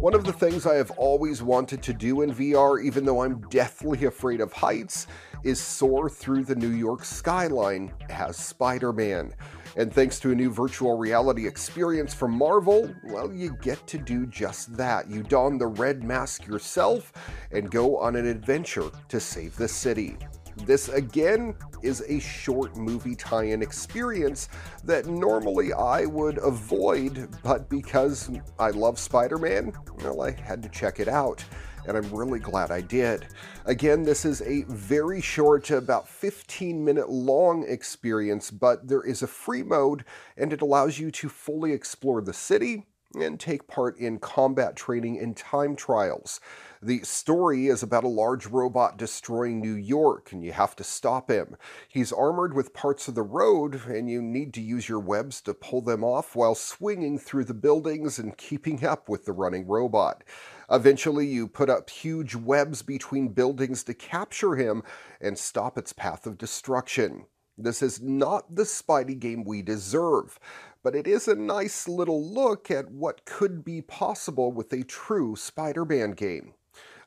One 0.00 0.14
of 0.14 0.24
the 0.24 0.32
things 0.32 0.64
I 0.64 0.76
have 0.76 0.92
always 0.92 1.42
wanted 1.42 1.82
to 1.82 1.92
do 1.92 2.22
in 2.22 2.32
VR, 2.32 2.82
even 2.82 3.04
though 3.04 3.22
I'm 3.22 3.40
deathly 3.48 4.06
afraid 4.06 4.40
of 4.40 4.52
heights, 4.52 5.06
is 5.42 5.60
soar 5.60 6.08
through 6.08 6.44
the 6.44 6.54
New 6.54 6.70
York 6.70 7.04
skyline 7.04 7.92
as 8.08 8.36
Spider 8.36 8.92
Man. 8.92 9.34
And 9.78 9.94
thanks 9.94 10.18
to 10.20 10.32
a 10.32 10.34
new 10.34 10.50
virtual 10.50 10.98
reality 10.98 11.46
experience 11.46 12.12
from 12.12 12.32
Marvel, 12.32 12.92
well, 13.04 13.32
you 13.32 13.56
get 13.62 13.86
to 13.86 13.96
do 13.96 14.26
just 14.26 14.76
that. 14.76 15.08
You 15.08 15.22
don 15.22 15.56
the 15.56 15.68
red 15.68 16.02
mask 16.02 16.48
yourself 16.48 17.12
and 17.52 17.70
go 17.70 17.96
on 17.96 18.16
an 18.16 18.26
adventure 18.26 18.90
to 19.08 19.20
save 19.20 19.54
the 19.54 19.68
city. 19.68 20.16
This 20.64 20.88
again 20.88 21.54
is 21.84 22.02
a 22.08 22.18
short 22.18 22.76
movie 22.76 23.14
tie 23.14 23.44
in 23.44 23.62
experience 23.62 24.48
that 24.82 25.06
normally 25.06 25.72
I 25.72 26.06
would 26.06 26.38
avoid, 26.38 27.28
but 27.44 27.68
because 27.68 28.28
I 28.58 28.70
love 28.70 28.98
Spider 28.98 29.38
Man, 29.38 29.72
well, 30.02 30.22
I 30.22 30.32
had 30.32 30.60
to 30.64 30.68
check 30.70 30.98
it 30.98 31.06
out 31.06 31.44
and 31.88 31.96
I'm 31.96 32.14
really 32.14 32.38
glad 32.38 32.70
I 32.70 32.82
did. 32.82 33.26
Again, 33.64 34.02
this 34.02 34.24
is 34.24 34.42
a 34.42 34.64
very 34.68 35.22
short, 35.22 35.70
about 35.70 36.06
15 36.06 36.84
minute 36.84 37.08
long 37.08 37.64
experience, 37.66 38.50
but 38.50 38.86
there 38.86 39.02
is 39.02 39.22
a 39.22 39.26
free 39.26 39.62
mode 39.62 40.04
and 40.36 40.52
it 40.52 40.60
allows 40.60 40.98
you 40.98 41.10
to 41.10 41.28
fully 41.28 41.72
explore 41.72 42.20
the 42.20 42.34
city 42.34 42.86
and 43.18 43.40
take 43.40 43.66
part 43.66 43.98
in 43.98 44.18
combat 44.18 44.76
training 44.76 45.18
and 45.18 45.36
time 45.36 45.74
trials. 45.74 46.40
The 46.82 47.00
story 47.00 47.66
is 47.66 47.82
about 47.82 48.04
a 48.04 48.08
large 48.08 48.46
robot 48.46 48.98
destroying 48.98 49.60
New 49.60 49.74
York, 49.74 50.30
and 50.30 50.44
you 50.44 50.52
have 50.52 50.76
to 50.76 50.84
stop 50.84 51.30
him. 51.30 51.56
He's 51.88 52.12
armored 52.12 52.54
with 52.54 52.74
parts 52.74 53.08
of 53.08 53.14
the 53.14 53.22
road, 53.22 53.80
and 53.86 54.08
you 54.08 54.22
need 54.22 54.54
to 54.54 54.60
use 54.60 54.88
your 54.88 55.00
webs 55.00 55.40
to 55.42 55.54
pull 55.54 55.80
them 55.80 56.04
off 56.04 56.36
while 56.36 56.54
swinging 56.54 57.18
through 57.18 57.44
the 57.44 57.54
buildings 57.54 58.18
and 58.18 58.36
keeping 58.36 58.84
up 58.84 59.08
with 59.08 59.24
the 59.24 59.32
running 59.32 59.66
robot. 59.66 60.22
Eventually, 60.70 61.26
you 61.26 61.48
put 61.48 61.70
up 61.70 61.88
huge 61.88 62.34
webs 62.34 62.82
between 62.82 63.28
buildings 63.28 63.82
to 63.84 63.94
capture 63.94 64.56
him 64.56 64.82
and 65.20 65.38
stop 65.38 65.78
its 65.78 65.92
path 65.92 66.26
of 66.26 66.36
destruction. 66.36 67.26
This 67.56 67.82
is 67.82 68.00
not 68.00 68.54
the 68.54 68.62
Spidey 68.62 69.18
game 69.18 69.44
we 69.44 69.62
deserve, 69.62 70.38
but 70.82 70.94
it 70.94 71.06
is 71.06 71.26
a 71.26 71.34
nice 71.34 71.88
little 71.88 72.22
look 72.22 72.70
at 72.70 72.90
what 72.90 73.24
could 73.24 73.64
be 73.64 73.82
possible 73.82 74.52
with 74.52 74.72
a 74.72 74.84
true 74.84 75.34
Spider 75.34 75.84
Man 75.84 76.12
game. 76.12 76.54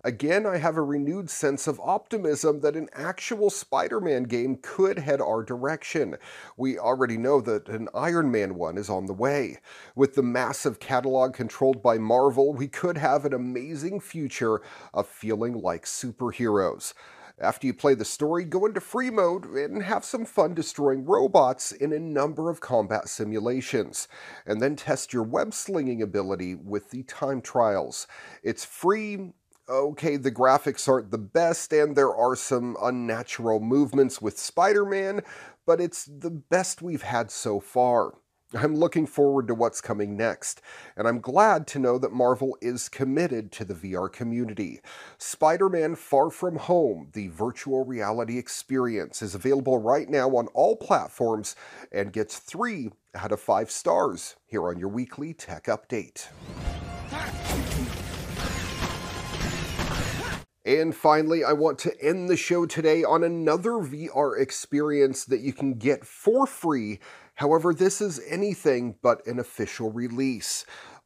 Again, 0.03 0.47
I 0.47 0.57
have 0.57 0.77
a 0.77 0.81
renewed 0.81 1.29
sense 1.29 1.67
of 1.67 1.79
optimism 1.79 2.61
that 2.61 2.75
an 2.75 2.89
actual 2.91 3.51
Spider 3.51 4.01
Man 4.01 4.23
game 4.23 4.57
could 4.59 4.97
head 4.97 5.21
our 5.21 5.43
direction. 5.43 6.17
We 6.57 6.79
already 6.79 7.17
know 7.17 7.39
that 7.41 7.69
an 7.69 7.87
Iron 7.93 8.31
Man 8.31 8.55
one 8.55 8.79
is 8.79 8.89
on 8.89 9.05
the 9.05 9.13
way. 9.13 9.59
With 9.95 10.15
the 10.15 10.23
massive 10.23 10.79
catalog 10.79 11.35
controlled 11.35 11.83
by 11.83 11.99
Marvel, 11.99 12.51
we 12.51 12.67
could 12.67 12.97
have 12.97 13.25
an 13.25 13.33
amazing 13.33 13.99
future 13.99 14.61
of 14.91 15.07
feeling 15.07 15.61
like 15.61 15.85
superheroes. 15.85 16.95
After 17.39 17.65
you 17.65 17.73
play 17.73 17.95
the 17.95 18.05
story, 18.05 18.43
go 18.43 18.67
into 18.67 18.79
free 18.79 19.09
mode 19.09 19.45
and 19.45 19.81
have 19.81 20.05
some 20.05 20.25
fun 20.25 20.53
destroying 20.53 21.05
robots 21.05 21.71
in 21.71 21.91
a 21.91 21.99
number 21.99 22.51
of 22.51 22.59
combat 22.59 23.07
simulations, 23.07 24.07
and 24.45 24.61
then 24.61 24.75
test 24.75 25.11
your 25.11 25.23
web 25.23 25.53
slinging 25.53 26.03
ability 26.03 26.53
with 26.53 26.91
the 26.91 27.01
time 27.03 27.41
trials. 27.41 28.05
It's 28.43 28.63
free, 28.63 29.33
okay, 29.71 30.17
the 30.17 30.31
graphics 30.31 30.87
aren't 30.87 31.11
the 31.11 31.17
best 31.17 31.71
and 31.71 31.95
there 31.95 32.13
are 32.13 32.35
some 32.35 32.75
unnatural 32.81 33.59
movements 33.59 34.21
with 34.21 34.37
Spider 34.37 34.85
Man, 34.85 35.21
but 35.65 35.79
it's 35.79 36.05
the 36.05 36.29
best 36.29 36.81
we've 36.81 37.03
had 37.03 37.31
so 37.31 37.59
far. 37.59 38.13
I'm 38.53 38.75
looking 38.75 39.07
forward 39.07 39.47
to 39.47 39.55
what's 39.55 39.79
coming 39.79 40.17
next, 40.17 40.61
and 40.97 41.07
I'm 41.07 41.21
glad 41.21 41.67
to 41.67 41.79
know 41.79 41.97
that 41.97 42.11
Marvel 42.11 42.57
is 42.61 42.89
committed 42.89 43.49
to 43.53 43.63
the 43.63 43.73
VR 43.73 44.11
community. 44.11 44.81
Spider 45.17 45.69
Man 45.69 45.95
Far 45.95 46.29
From 46.29 46.57
Home, 46.57 47.07
the 47.13 47.29
virtual 47.29 47.85
reality 47.85 48.37
experience, 48.37 49.21
is 49.21 49.35
available 49.35 49.77
right 49.77 50.09
now 50.09 50.27
on 50.31 50.47
all 50.47 50.75
platforms 50.75 51.55
and 51.93 52.11
gets 52.11 52.39
3 52.39 52.91
out 53.15 53.31
of 53.31 53.39
5 53.39 53.71
stars 53.71 54.35
here 54.45 54.67
on 54.67 54.77
your 54.77 54.89
weekly 54.89 55.33
tech 55.33 55.67
update. 55.67 56.27
And 60.63 60.95
finally, 60.95 61.43
I 61.43 61.53
want 61.53 61.79
to 61.79 61.99
end 61.99 62.29
the 62.29 62.37
show 62.37 62.67
today 62.67 63.03
on 63.03 63.23
another 63.23 63.71
VR 63.71 64.39
experience 64.39 65.25
that 65.25 65.41
you 65.41 65.53
can 65.53 65.73
get 65.73 66.05
for 66.05 66.45
free. 66.45 66.99
However, 67.33 67.73
this 67.73 67.99
is 67.99 68.21
anything 68.27 68.95
but 69.01 69.25
an 69.25 69.39
official 69.39 69.91
release. 69.91 70.63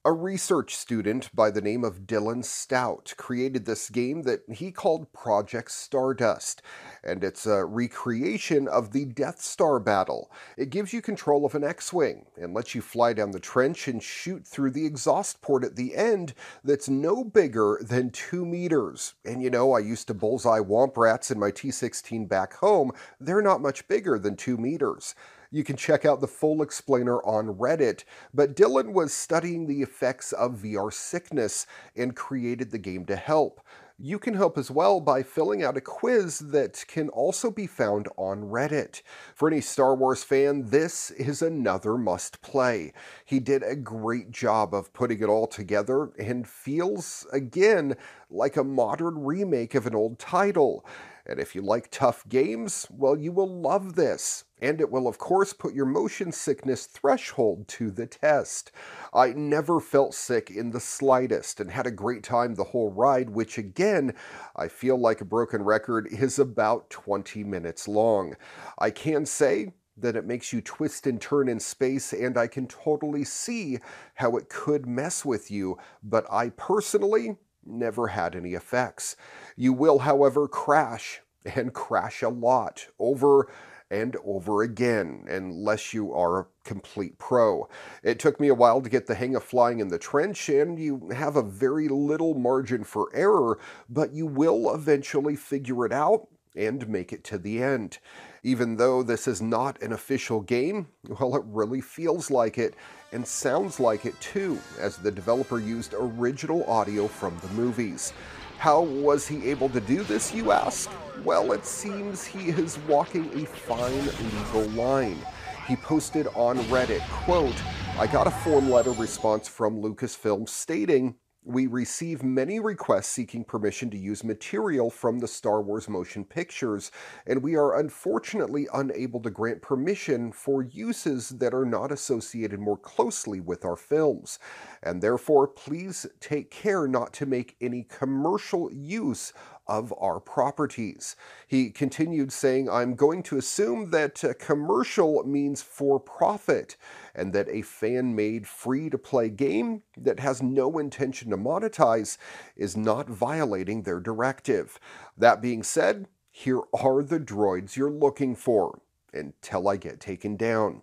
A 0.07 0.13
research 0.13 0.75
student 0.75 1.35
by 1.35 1.49
the 1.49 1.63
name 1.63 1.83
of 1.83 2.01
Dylan 2.01 2.45
Stout 2.45 3.15
created 3.17 3.65
this 3.65 3.89
game 3.89 4.21
that 4.21 4.41
he 4.47 4.71
called 4.71 5.11
Project 5.13 5.71
Stardust, 5.71 6.61
and 7.03 7.23
it's 7.23 7.47
a 7.47 7.65
recreation 7.65 8.67
of 8.67 8.91
the 8.91 9.05
Death 9.05 9.41
Star 9.41 9.79
battle. 9.79 10.29
It 10.57 10.69
gives 10.69 10.93
you 10.93 11.01
control 11.01 11.43
of 11.43 11.55
an 11.55 11.63
X 11.63 11.91
Wing 11.91 12.27
and 12.39 12.53
lets 12.53 12.75
you 12.75 12.83
fly 12.83 13.13
down 13.13 13.31
the 13.31 13.39
trench 13.39 13.87
and 13.87 14.03
shoot 14.03 14.45
through 14.45 14.71
the 14.71 14.85
exhaust 14.85 15.41
port 15.41 15.63
at 15.63 15.75
the 15.75 15.95
end 15.95 16.35
that's 16.63 16.87
no 16.87 17.23
bigger 17.23 17.79
than 17.81 18.11
two 18.11 18.45
meters. 18.45 19.15
And 19.25 19.41
you 19.41 19.49
know, 19.49 19.71
I 19.71 19.79
used 19.79 20.05
to 20.09 20.13
bullseye 20.13 20.59
womp 20.59 20.97
rats 20.97 21.31
in 21.31 21.39
my 21.39 21.49
T 21.49 21.71
16 21.71 22.27
back 22.27 22.53
home, 22.57 22.91
they're 23.19 23.41
not 23.41 23.59
much 23.59 23.87
bigger 23.87 24.19
than 24.19 24.35
two 24.35 24.57
meters. 24.57 25.15
You 25.51 25.63
can 25.63 25.75
check 25.75 26.05
out 26.05 26.21
the 26.21 26.27
full 26.27 26.61
explainer 26.61 27.17
on 27.23 27.55
Reddit, 27.55 28.03
but 28.33 28.55
Dylan 28.55 28.93
was 28.93 29.13
studying 29.13 29.67
the 29.67 29.81
effects 29.81 30.31
of 30.31 30.61
VR 30.63 30.91
sickness 30.91 31.67
and 31.95 32.15
created 32.15 32.71
the 32.71 32.77
game 32.77 33.05
to 33.05 33.15
help. 33.15 33.61
You 33.97 34.19
can 34.19 34.33
help 34.33 34.57
as 34.57 34.69
well 34.69 34.99
by 34.99 35.23
filling 35.23 35.63
out 35.63 35.77
a 35.77 35.81
quiz 35.81 36.39
that 36.39 36.83
can 36.85 37.07
also 37.07 37.49
be 37.49 37.65
found 37.65 38.09
on 38.17 38.49
Reddit. 38.49 39.01
For 39.33 39.47
any 39.47 39.61
Star 39.61 39.95
Wars 39.95 40.21
fan, 40.21 40.65
this 40.65 41.11
is 41.11 41.41
another 41.41 41.97
must 41.97 42.41
play. 42.41 42.91
He 43.23 43.39
did 43.39 43.63
a 43.63 43.73
great 43.73 44.31
job 44.31 44.73
of 44.73 44.91
putting 44.91 45.21
it 45.21 45.29
all 45.29 45.47
together 45.47 46.11
and 46.19 46.45
feels, 46.45 47.25
again, 47.31 47.95
like 48.29 48.57
a 48.57 48.65
modern 48.65 49.23
remake 49.23 49.75
of 49.75 49.87
an 49.87 49.95
old 49.95 50.19
title. 50.19 50.85
And 51.25 51.39
if 51.39 51.55
you 51.55 51.61
like 51.61 51.89
tough 51.89 52.27
games, 52.29 52.87
well, 52.89 53.17
you 53.17 53.31
will 53.31 53.49
love 53.61 53.95
this. 53.95 54.43
And 54.61 54.79
it 54.79 54.91
will, 54.91 55.07
of 55.07 55.17
course, 55.17 55.53
put 55.53 55.73
your 55.73 55.85
motion 55.85 56.31
sickness 56.31 56.85
threshold 56.85 57.67
to 57.69 57.91
the 57.91 58.05
test. 58.05 58.71
I 59.13 59.33
never 59.33 59.79
felt 59.79 60.13
sick 60.13 60.49
in 60.51 60.71
the 60.71 60.79
slightest 60.79 61.59
and 61.59 61.71
had 61.71 61.87
a 61.87 61.91
great 61.91 62.23
time 62.23 62.55
the 62.55 62.63
whole 62.63 62.91
ride, 62.91 63.29
which 63.29 63.57
again, 63.57 64.13
I 64.55 64.67
feel 64.67 64.97
like 64.97 65.21
a 65.21 65.25
broken 65.25 65.63
record, 65.63 66.07
is 66.11 66.39
about 66.39 66.89
20 66.89 67.43
minutes 67.43 67.87
long. 67.87 68.35
I 68.77 68.91
can 68.91 69.25
say 69.25 69.73
that 69.97 70.15
it 70.15 70.25
makes 70.25 70.51
you 70.51 70.61
twist 70.61 71.07
and 71.07 71.21
turn 71.21 71.47
in 71.47 71.59
space, 71.59 72.11
and 72.11 72.37
I 72.37 72.47
can 72.47 72.67
totally 72.67 73.23
see 73.23 73.79
how 74.15 74.35
it 74.37 74.49
could 74.49 74.85
mess 74.85 75.23
with 75.23 75.49
you, 75.49 75.77
but 76.03 76.25
I 76.31 76.49
personally 76.49 77.37
never 77.65 78.07
had 78.07 78.35
any 78.35 78.53
effects. 78.53 79.15
You 79.55 79.73
will, 79.73 79.99
however, 79.99 80.47
crash 80.47 81.21
and 81.45 81.73
crash 81.73 82.21
a 82.21 82.29
lot 82.29 82.87
over 82.99 83.49
and 83.91 84.17
over 84.25 84.63
again, 84.63 85.25
unless 85.29 85.93
you 85.93 86.11
are 86.11 86.39
a 86.39 86.47
complete 86.63 87.17
pro. 87.19 87.69
It 88.01 88.17
took 88.17 88.39
me 88.39 88.47
a 88.47 88.55
while 88.55 88.81
to 88.81 88.89
get 88.89 89.05
the 89.05 89.15
hang 89.15 89.35
of 89.35 89.43
flying 89.43 89.79
in 89.79 89.89
the 89.89 89.99
trench, 89.99 90.49
and 90.49 90.79
you 90.79 91.09
have 91.13 91.35
a 91.35 91.43
very 91.43 91.87
little 91.87 92.33
margin 92.33 92.83
for 92.83 93.09
error, 93.13 93.59
but 93.87 94.11
you 94.11 94.25
will 94.25 94.73
eventually 94.73 95.35
figure 95.35 95.85
it 95.85 95.91
out 95.93 96.27
and 96.55 96.87
make 96.87 97.13
it 97.13 97.23
to 97.25 97.37
the 97.37 97.61
end. 97.61 97.99
Even 98.43 98.77
though 98.77 99.03
this 99.03 99.27
is 99.27 99.41
not 99.41 99.81
an 99.81 99.93
official 99.93 100.41
game, 100.41 100.87
well, 101.19 101.35
it 101.35 101.43
really 101.45 101.81
feels 101.81 102.29
like 102.29 102.57
it 102.57 102.75
and 103.11 103.25
sounds 103.25 103.79
like 103.79 104.05
it 104.05 104.19
too, 104.19 104.59
as 104.79 104.97
the 104.97 105.11
developer 105.11 105.59
used 105.59 105.93
original 105.97 106.63
audio 106.69 107.07
from 107.07 107.37
the 107.39 107.49
movies. 107.49 108.13
How 108.57 108.81
was 108.81 109.27
he 109.27 109.49
able 109.49 109.69
to 109.69 109.81
do 109.81 110.03
this, 110.03 110.33
you 110.33 110.51
ask? 110.51 110.89
Well, 111.23 111.51
it 111.51 111.65
seems 111.65 112.25
he 112.25 112.49
is 112.49 112.77
walking 112.87 113.29
a 113.33 113.45
fine 113.45 114.05
legal 114.05 114.69
line. 114.71 115.19
He 115.67 115.75
posted 115.75 116.27
on 116.35 116.57
Reddit, 116.65 117.01
quote, 117.09 117.55
I 117.97 118.07
got 118.07 118.27
a 118.27 118.31
form 118.31 118.69
letter 118.69 118.91
response 118.91 119.47
from 119.47 119.81
Lucasfilm 119.81 120.47
stating, 120.47 121.15
we 121.45 121.67
receive 121.67 122.23
many 122.23 122.59
requests 122.59 123.07
seeking 123.07 123.43
permission 123.43 123.89
to 123.91 123.97
use 123.97 124.23
material 124.23 124.89
from 124.89 125.19
the 125.19 125.27
Star 125.27 125.61
Wars 125.61 125.87
motion 125.87 126.25
pictures, 126.25 126.91
and 127.27 127.43
we 127.43 127.55
are 127.55 127.79
unfortunately 127.79 128.67
unable 128.73 129.21
to 129.21 129.29
grant 129.29 129.61
permission 129.61 130.31
for 130.31 130.63
uses 130.63 131.29
that 131.29 131.53
are 131.53 131.65
not 131.65 131.91
associated 131.91 132.59
more 132.59 132.77
closely 132.77 133.39
with 133.39 133.63
our 133.63 133.75
films. 133.75 134.39
And 134.81 135.01
therefore, 135.01 135.47
please 135.47 136.07
take 136.19 136.49
care 136.49 136.87
not 136.87 137.13
to 137.13 137.27
make 137.27 137.55
any 137.61 137.83
commercial 137.83 138.71
use 138.73 139.31
of 139.67 139.93
our 139.99 140.19
properties. 140.19 141.15
He 141.47 141.69
continued 141.69 142.31
saying, 142.31 142.69
I'm 142.69 142.95
going 142.95 143.23
to 143.23 143.37
assume 143.37 143.91
that 143.91 144.23
uh, 144.23 144.33
commercial 144.39 145.23
means 145.23 145.61
for 145.61 145.99
profit, 145.99 146.75
and 147.13 147.33
that 147.33 147.49
a 147.49 147.61
fan 147.61 148.15
made 148.15 148.47
free 148.47 148.89
to 148.89 148.97
play 148.97 149.29
game 149.29 149.83
that 149.97 150.19
has 150.19 150.41
no 150.41 150.77
intention 150.77 151.31
to 151.31 151.37
monetize 151.37 152.17
is 152.55 152.77
not 152.77 153.09
violating 153.09 153.83
their 153.83 153.99
directive. 153.99 154.79
That 155.17 155.41
being 155.41 155.63
said, 155.63 156.07
here 156.31 156.61
are 156.73 157.01
the 157.01 157.19
droids 157.19 157.75
you're 157.75 157.89
looking 157.89 158.35
for 158.35 158.81
until 159.13 159.69
I 159.69 159.77
get 159.77 159.99
taken 159.99 160.35
down. 160.35 160.81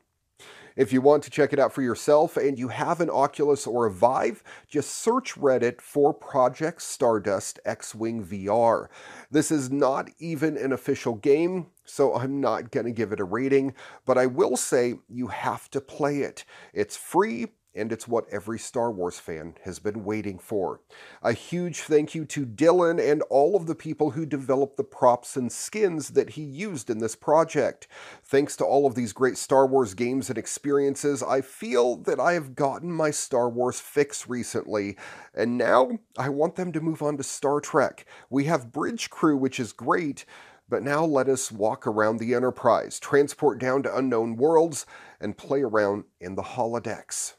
If 0.76 0.92
you 0.92 1.00
want 1.00 1.22
to 1.24 1.30
check 1.30 1.52
it 1.52 1.58
out 1.58 1.72
for 1.72 1.82
yourself 1.82 2.36
and 2.36 2.58
you 2.58 2.68
have 2.68 3.00
an 3.00 3.10
Oculus 3.10 3.66
or 3.66 3.86
a 3.86 3.90
Vive, 3.90 4.42
just 4.68 4.90
search 4.90 5.34
Reddit 5.34 5.80
for 5.80 6.14
Project 6.14 6.82
Stardust 6.82 7.60
X-Wing 7.64 8.24
VR. 8.24 8.88
This 9.30 9.50
is 9.50 9.70
not 9.70 10.10
even 10.18 10.56
an 10.56 10.72
official 10.72 11.14
game, 11.14 11.66
so 11.84 12.14
I'm 12.14 12.40
not 12.40 12.70
going 12.70 12.86
to 12.86 12.92
give 12.92 13.12
it 13.12 13.20
a 13.20 13.24
rating, 13.24 13.74
but 14.06 14.16
I 14.16 14.26
will 14.26 14.56
say 14.56 14.94
you 15.08 15.28
have 15.28 15.70
to 15.70 15.80
play 15.80 16.20
it. 16.20 16.44
It's 16.72 16.96
free 16.96 17.48
and 17.74 17.92
it's 17.92 18.06
what 18.06 18.28
every 18.30 18.58
Star 18.58 18.90
Wars 18.90 19.18
fan 19.18 19.54
has 19.64 19.78
been 19.78 20.04
waiting 20.04 20.38
for. 20.38 20.80
A 21.22 21.32
huge 21.32 21.80
thank 21.80 22.14
you 22.14 22.24
to 22.26 22.44
Dylan 22.44 23.00
and 23.00 23.22
all 23.22 23.56
of 23.56 23.66
the 23.66 23.74
people 23.74 24.10
who 24.10 24.26
developed 24.26 24.76
the 24.76 24.84
props 24.84 25.36
and 25.36 25.50
skins 25.50 26.10
that 26.10 26.30
he 26.30 26.42
used 26.42 26.90
in 26.90 26.98
this 26.98 27.16
project. 27.16 27.86
Thanks 28.24 28.56
to 28.56 28.64
all 28.64 28.86
of 28.86 28.94
these 28.94 29.12
great 29.12 29.38
Star 29.38 29.66
Wars 29.66 29.94
games 29.94 30.28
and 30.28 30.38
experiences, 30.38 31.22
I 31.22 31.40
feel 31.40 31.96
that 31.98 32.20
I 32.20 32.34
have 32.34 32.54
gotten 32.54 32.92
my 32.92 33.10
Star 33.10 33.48
Wars 33.48 33.80
fix 33.80 34.28
recently, 34.28 34.96
and 35.34 35.56
now 35.56 35.98
I 36.18 36.28
want 36.28 36.56
them 36.56 36.72
to 36.72 36.80
move 36.80 37.02
on 37.02 37.16
to 37.16 37.22
Star 37.22 37.60
Trek. 37.60 38.06
We 38.28 38.44
have 38.44 38.72
Bridge 38.72 39.10
Crew, 39.10 39.36
which 39.36 39.58
is 39.58 39.72
great, 39.72 40.24
but 40.68 40.82
now 40.82 41.04
let 41.04 41.28
us 41.28 41.52
walk 41.52 41.86
around 41.86 42.18
the 42.18 42.34
Enterprise, 42.34 42.98
transport 42.98 43.58
down 43.58 43.82
to 43.82 43.96
unknown 43.96 44.36
worlds, 44.36 44.86
and 45.20 45.36
play 45.36 45.62
around 45.62 46.04
in 46.20 46.34
the 46.34 46.42
holodecks. 46.42 47.34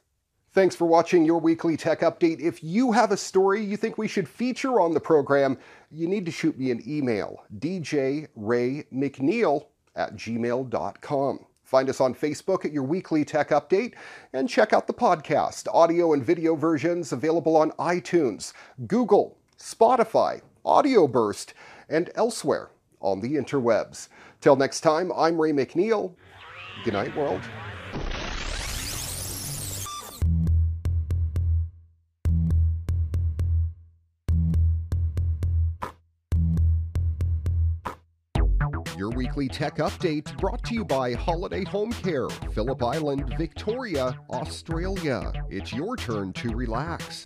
Thanks 0.54 0.76
for 0.76 0.86
watching 0.86 1.26
your 1.26 1.40
weekly 1.40 1.76
tech 1.76 2.02
update. 2.02 2.40
If 2.40 2.64
you 2.64 2.92
have 2.92 3.12
a 3.12 3.18
story 3.18 3.66
you 3.66 3.76
think 3.76 3.98
we 3.98 4.08
should 4.08 4.30
feature 4.30 4.80
on 4.80 4.94
the 4.94 5.00
program, 5.00 5.58
you 5.90 6.08
need 6.08 6.28
to 6.28 6.32
shoot 6.32 6.60
me 6.60 6.70
an 6.70 6.84
email, 6.88 7.44
djraymcneil 7.58 9.66
at 9.96 10.16
gmail.com. 10.16 11.40
Find 11.64 11.90
us 11.90 12.00
on 12.00 12.14
Facebook 12.14 12.66
at 12.66 12.72
your 12.72 12.84
weekly 12.84 13.26
tech 13.26 13.50
update 13.50 13.96
and 14.34 14.48
check 14.48 14.74
out 14.74 14.86
the 14.86 14.94
podcast, 14.94 15.68
audio 15.74 16.14
and 16.14 16.24
video 16.24 16.56
versions 16.56 17.12
available 17.12 17.58
on 17.58 17.72
iTunes, 17.72 18.54
Google, 18.86 19.40
Spotify, 19.58 20.42
Audio 20.64 21.08
Burst, 21.08 21.56
and 21.90 22.12
elsewhere 22.14 22.70
on 23.02 23.22
the 23.22 23.38
interwebs. 23.38 24.10
Till 24.40 24.56
next 24.56 24.82
time, 24.82 25.12
I'm 25.16 25.42
Ray 25.42 25.52
McNeil. 25.52 26.14
Good 26.84 26.94
night, 26.94 27.16
world. 27.16 27.42
Weekly 39.36 39.48
tech 39.48 39.78
update 39.78 40.38
brought 40.38 40.64
to 40.64 40.76
you 40.76 40.86
by 40.86 41.14
Holiday 41.14 41.64
Home 41.66 41.92
Care, 41.92 42.30
Phillip 42.54 42.84
Island, 42.84 43.34
Victoria, 43.36 44.16
Australia. 44.30 45.32
It's 45.50 45.74
your 45.74 45.98
turn 45.98 46.34
to 46.34 46.50
relax. 46.50 47.26